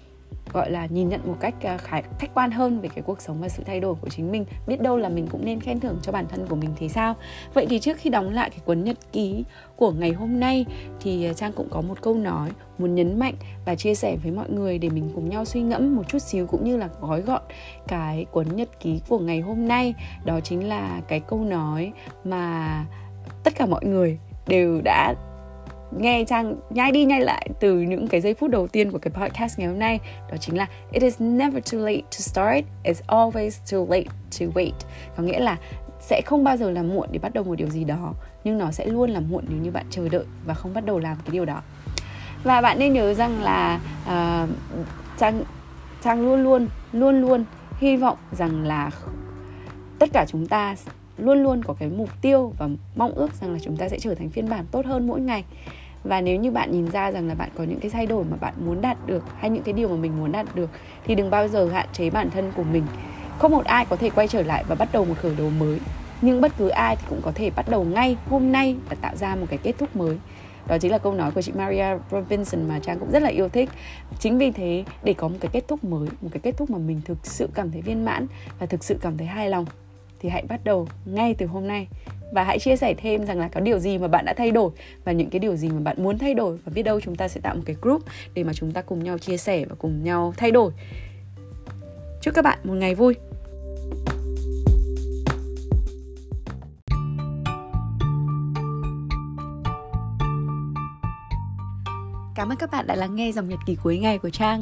gọi 0.53 0.71
là 0.71 0.85
nhìn 0.85 1.09
nhận 1.09 1.21
một 1.23 1.37
cách 1.39 1.55
à, 1.61 1.77
khái 1.77 2.03
khách 2.19 2.33
quan 2.33 2.51
hơn 2.51 2.81
về 2.81 2.89
cái 2.95 3.01
cuộc 3.01 3.21
sống 3.21 3.41
và 3.41 3.49
sự 3.49 3.63
thay 3.65 3.79
đổi 3.79 3.95
của 3.95 4.09
chính 4.09 4.31
mình, 4.31 4.45
biết 4.67 4.81
đâu 4.81 4.97
là 4.97 5.09
mình 5.09 5.27
cũng 5.27 5.45
nên 5.45 5.59
khen 5.59 5.79
thưởng 5.79 5.99
cho 6.01 6.11
bản 6.11 6.25
thân 6.29 6.47
của 6.47 6.55
mình 6.55 6.69
thì 6.75 6.89
sao? 6.89 7.15
Vậy 7.53 7.65
thì 7.69 7.79
trước 7.79 7.97
khi 7.97 8.09
đóng 8.09 8.33
lại 8.33 8.49
cái 8.49 8.59
cuốn 8.65 8.83
nhật 8.83 8.97
ký 9.11 9.43
của 9.75 9.91
ngày 9.91 10.11
hôm 10.11 10.39
nay 10.39 10.65
thì 11.01 11.25
à, 11.25 11.33
trang 11.33 11.51
cũng 11.53 11.67
có 11.69 11.81
một 11.81 12.01
câu 12.01 12.15
nói 12.15 12.49
muốn 12.77 12.95
nhấn 12.95 13.19
mạnh 13.19 13.35
và 13.65 13.75
chia 13.75 13.95
sẻ 13.95 14.17
với 14.23 14.31
mọi 14.31 14.49
người 14.49 14.77
để 14.77 14.89
mình 14.89 15.09
cùng 15.15 15.29
nhau 15.29 15.45
suy 15.45 15.61
ngẫm 15.61 15.95
một 15.95 16.03
chút 16.07 16.19
xíu 16.19 16.47
cũng 16.47 16.63
như 16.63 16.77
là 16.77 16.89
gói 17.01 17.21
gọn 17.21 17.41
cái 17.87 18.25
cuốn 18.31 18.55
nhật 18.55 18.79
ký 18.79 19.01
của 19.09 19.19
ngày 19.19 19.41
hôm 19.41 19.67
nay. 19.67 19.93
Đó 20.25 20.39
chính 20.39 20.67
là 20.67 21.01
cái 21.07 21.19
câu 21.19 21.39
nói 21.39 21.91
mà 22.23 22.85
tất 23.43 23.53
cả 23.55 23.65
mọi 23.65 23.85
người 23.85 24.19
đều 24.47 24.81
đã 24.83 25.15
nghe 25.97 26.23
trang 26.27 26.55
nhai 26.69 26.91
đi 26.91 27.05
nhai 27.05 27.21
lại 27.21 27.49
từ 27.59 27.79
những 27.79 28.07
cái 28.07 28.21
giây 28.21 28.33
phút 28.33 28.49
đầu 28.49 28.67
tiên 28.67 28.91
của 28.91 28.97
cái 28.97 29.11
podcast 29.13 29.59
ngày 29.59 29.67
hôm 29.67 29.79
nay 29.79 29.99
đó 30.31 30.37
chính 30.37 30.57
là 30.57 30.67
it 30.91 31.03
is 31.03 31.21
never 31.21 31.73
too 31.73 31.79
late 31.79 32.01
to 32.01 32.17
start 32.17 32.65
it's 32.83 33.01
always 33.07 33.51
too 33.71 33.95
late 33.95 34.09
to 34.39 34.45
wait. 34.53 34.71
Có 35.17 35.23
nghĩa 35.23 35.39
là 35.39 35.57
sẽ 35.99 36.21
không 36.25 36.43
bao 36.43 36.57
giờ 36.57 36.71
là 36.71 36.83
muộn 36.83 37.09
để 37.11 37.19
bắt 37.19 37.33
đầu 37.33 37.43
một 37.43 37.55
điều 37.55 37.67
gì 37.67 37.83
đó 37.83 38.13
nhưng 38.43 38.57
nó 38.57 38.71
sẽ 38.71 38.85
luôn 38.85 39.09
là 39.09 39.19
muộn 39.19 39.45
nếu 39.47 39.57
như 39.61 39.71
bạn 39.71 39.85
chờ 39.89 40.09
đợi 40.09 40.25
và 40.45 40.53
không 40.53 40.73
bắt 40.73 40.85
đầu 40.85 40.99
làm 40.99 41.17
cái 41.17 41.31
điều 41.31 41.45
đó. 41.45 41.61
Và 42.43 42.61
bạn 42.61 42.79
nên 42.79 42.93
nhớ 42.93 43.13
rằng 43.13 43.43
là 43.43 43.79
uh, 44.03 44.49
trang 45.17 45.43
trang 46.03 46.21
luôn 46.21 46.43
luôn 46.43 46.67
luôn 46.93 47.21
luôn 47.21 47.45
hy 47.79 47.97
vọng 47.97 48.17
rằng 48.31 48.63
là 48.63 48.91
tất 49.99 50.09
cả 50.13 50.25
chúng 50.27 50.47
ta 50.47 50.75
luôn 51.17 51.43
luôn 51.43 51.63
có 51.63 51.73
cái 51.73 51.89
mục 51.89 52.09
tiêu 52.21 52.53
và 52.57 52.69
mong 52.95 53.11
ước 53.11 53.33
rằng 53.41 53.53
là 53.53 53.59
chúng 53.59 53.77
ta 53.77 53.89
sẽ 53.89 53.99
trở 53.99 54.15
thành 54.15 54.29
phiên 54.29 54.49
bản 54.49 54.65
tốt 54.71 54.85
hơn 54.85 55.07
mỗi 55.07 55.21
ngày 55.21 55.43
và 56.03 56.21
nếu 56.21 56.39
như 56.39 56.51
bạn 56.51 56.71
nhìn 56.71 56.91
ra 56.91 57.11
rằng 57.11 57.27
là 57.27 57.35
bạn 57.35 57.49
có 57.55 57.63
những 57.63 57.79
cái 57.79 57.91
thay 57.91 58.05
đổi 58.05 58.23
mà 58.23 58.37
bạn 58.37 58.53
muốn 58.65 58.81
đạt 58.81 58.97
được 59.07 59.23
hay 59.39 59.49
những 59.49 59.63
cái 59.63 59.73
điều 59.73 59.89
mà 59.89 59.95
mình 59.95 60.19
muốn 60.19 60.31
đạt 60.31 60.55
được, 60.55 60.69
thì 61.05 61.15
đừng 61.15 61.29
bao 61.29 61.47
giờ 61.47 61.69
hạn 61.69 61.87
chế 61.93 62.09
bản 62.09 62.29
thân 62.29 62.51
của 62.55 62.63
mình. 62.63 62.83
Không 63.39 63.51
một 63.51 63.65
ai 63.65 63.85
có 63.85 63.95
thể 63.95 64.09
quay 64.09 64.27
trở 64.27 64.41
lại 64.43 64.63
và 64.67 64.75
bắt 64.75 64.89
đầu 64.91 65.05
một 65.05 65.15
khởi 65.21 65.35
đầu 65.37 65.49
mới. 65.49 65.79
Nhưng 66.21 66.41
bất 66.41 66.51
cứ 66.57 66.67
ai 66.67 66.95
thì 66.95 67.05
cũng 67.09 67.21
có 67.21 67.31
thể 67.35 67.49
bắt 67.49 67.69
đầu 67.69 67.83
ngay 67.83 68.17
hôm 68.29 68.51
nay 68.51 68.75
và 68.89 68.95
tạo 69.01 69.15
ra 69.15 69.35
một 69.35 69.45
cái 69.49 69.59
kết 69.63 69.75
thúc 69.77 69.95
mới. 69.95 70.17
Đó 70.67 70.77
chính 70.77 70.91
là 70.91 70.97
câu 70.97 71.13
nói 71.13 71.31
của 71.31 71.41
chị 71.41 71.51
Maria 71.51 71.85
Robinson 72.11 72.67
mà 72.67 72.79
Trang 72.79 72.99
cũng 72.99 73.11
rất 73.11 73.23
là 73.23 73.29
yêu 73.29 73.49
thích. 73.49 73.69
Chính 74.19 74.37
vì 74.37 74.51
thế, 74.51 74.83
để 75.03 75.13
có 75.13 75.27
một 75.27 75.37
cái 75.39 75.49
kết 75.53 75.67
thúc 75.67 75.83
mới, 75.83 76.07
một 76.21 76.29
cái 76.31 76.39
kết 76.43 76.57
thúc 76.57 76.69
mà 76.69 76.77
mình 76.77 77.01
thực 77.05 77.17
sự 77.23 77.49
cảm 77.53 77.71
thấy 77.71 77.81
viên 77.81 78.05
mãn 78.05 78.27
và 78.59 78.65
thực 78.65 78.83
sự 78.83 78.97
cảm 79.01 79.17
thấy 79.17 79.27
hài 79.27 79.49
lòng, 79.49 79.65
thì 80.19 80.29
hãy 80.29 80.43
bắt 80.49 80.59
đầu 80.63 80.87
ngay 81.05 81.33
từ 81.33 81.45
hôm 81.45 81.67
nay 81.67 81.87
và 82.33 82.43
hãy 82.43 82.59
chia 82.59 82.75
sẻ 82.75 82.93
thêm 82.97 83.25
rằng 83.25 83.39
là 83.39 83.47
có 83.47 83.59
điều 83.59 83.79
gì 83.79 83.97
mà 83.97 84.07
bạn 84.07 84.25
đã 84.25 84.33
thay 84.33 84.51
đổi 84.51 84.71
và 85.05 85.11
những 85.11 85.29
cái 85.29 85.39
điều 85.39 85.55
gì 85.55 85.69
mà 85.69 85.79
bạn 85.79 86.03
muốn 86.03 86.17
thay 86.17 86.33
đổi. 86.33 86.57
Và 86.65 86.71
biết 86.75 86.83
đâu 86.83 86.99
chúng 87.01 87.15
ta 87.15 87.27
sẽ 87.27 87.41
tạo 87.41 87.55
một 87.55 87.61
cái 87.65 87.75
group 87.81 88.01
để 88.33 88.43
mà 88.43 88.53
chúng 88.53 88.71
ta 88.71 88.81
cùng 88.81 89.03
nhau 89.03 89.17
chia 89.17 89.37
sẻ 89.37 89.65
và 89.69 89.75
cùng 89.79 90.03
nhau 90.03 90.33
thay 90.37 90.51
đổi. 90.51 90.71
Chúc 92.21 92.33
các 92.33 92.41
bạn 92.41 92.59
một 92.63 92.73
ngày 92.73 92.95
vui. 92.95 93.15
Cảm 102.35 102.49
ơn 102.49 102.57
các 102.57 102.71
bạn 102.71 102.87
đã 102.87 102.95
lắng 102.95 103.15
nghe 103.15 103.31
dòng 103.31 103.49
nhật 103.49 103.59
ký 103.65 103.77
cuối 103.83 103.97
ngày 103.97 104.17
của 104.17 104.29
Trang. 104.29 104.61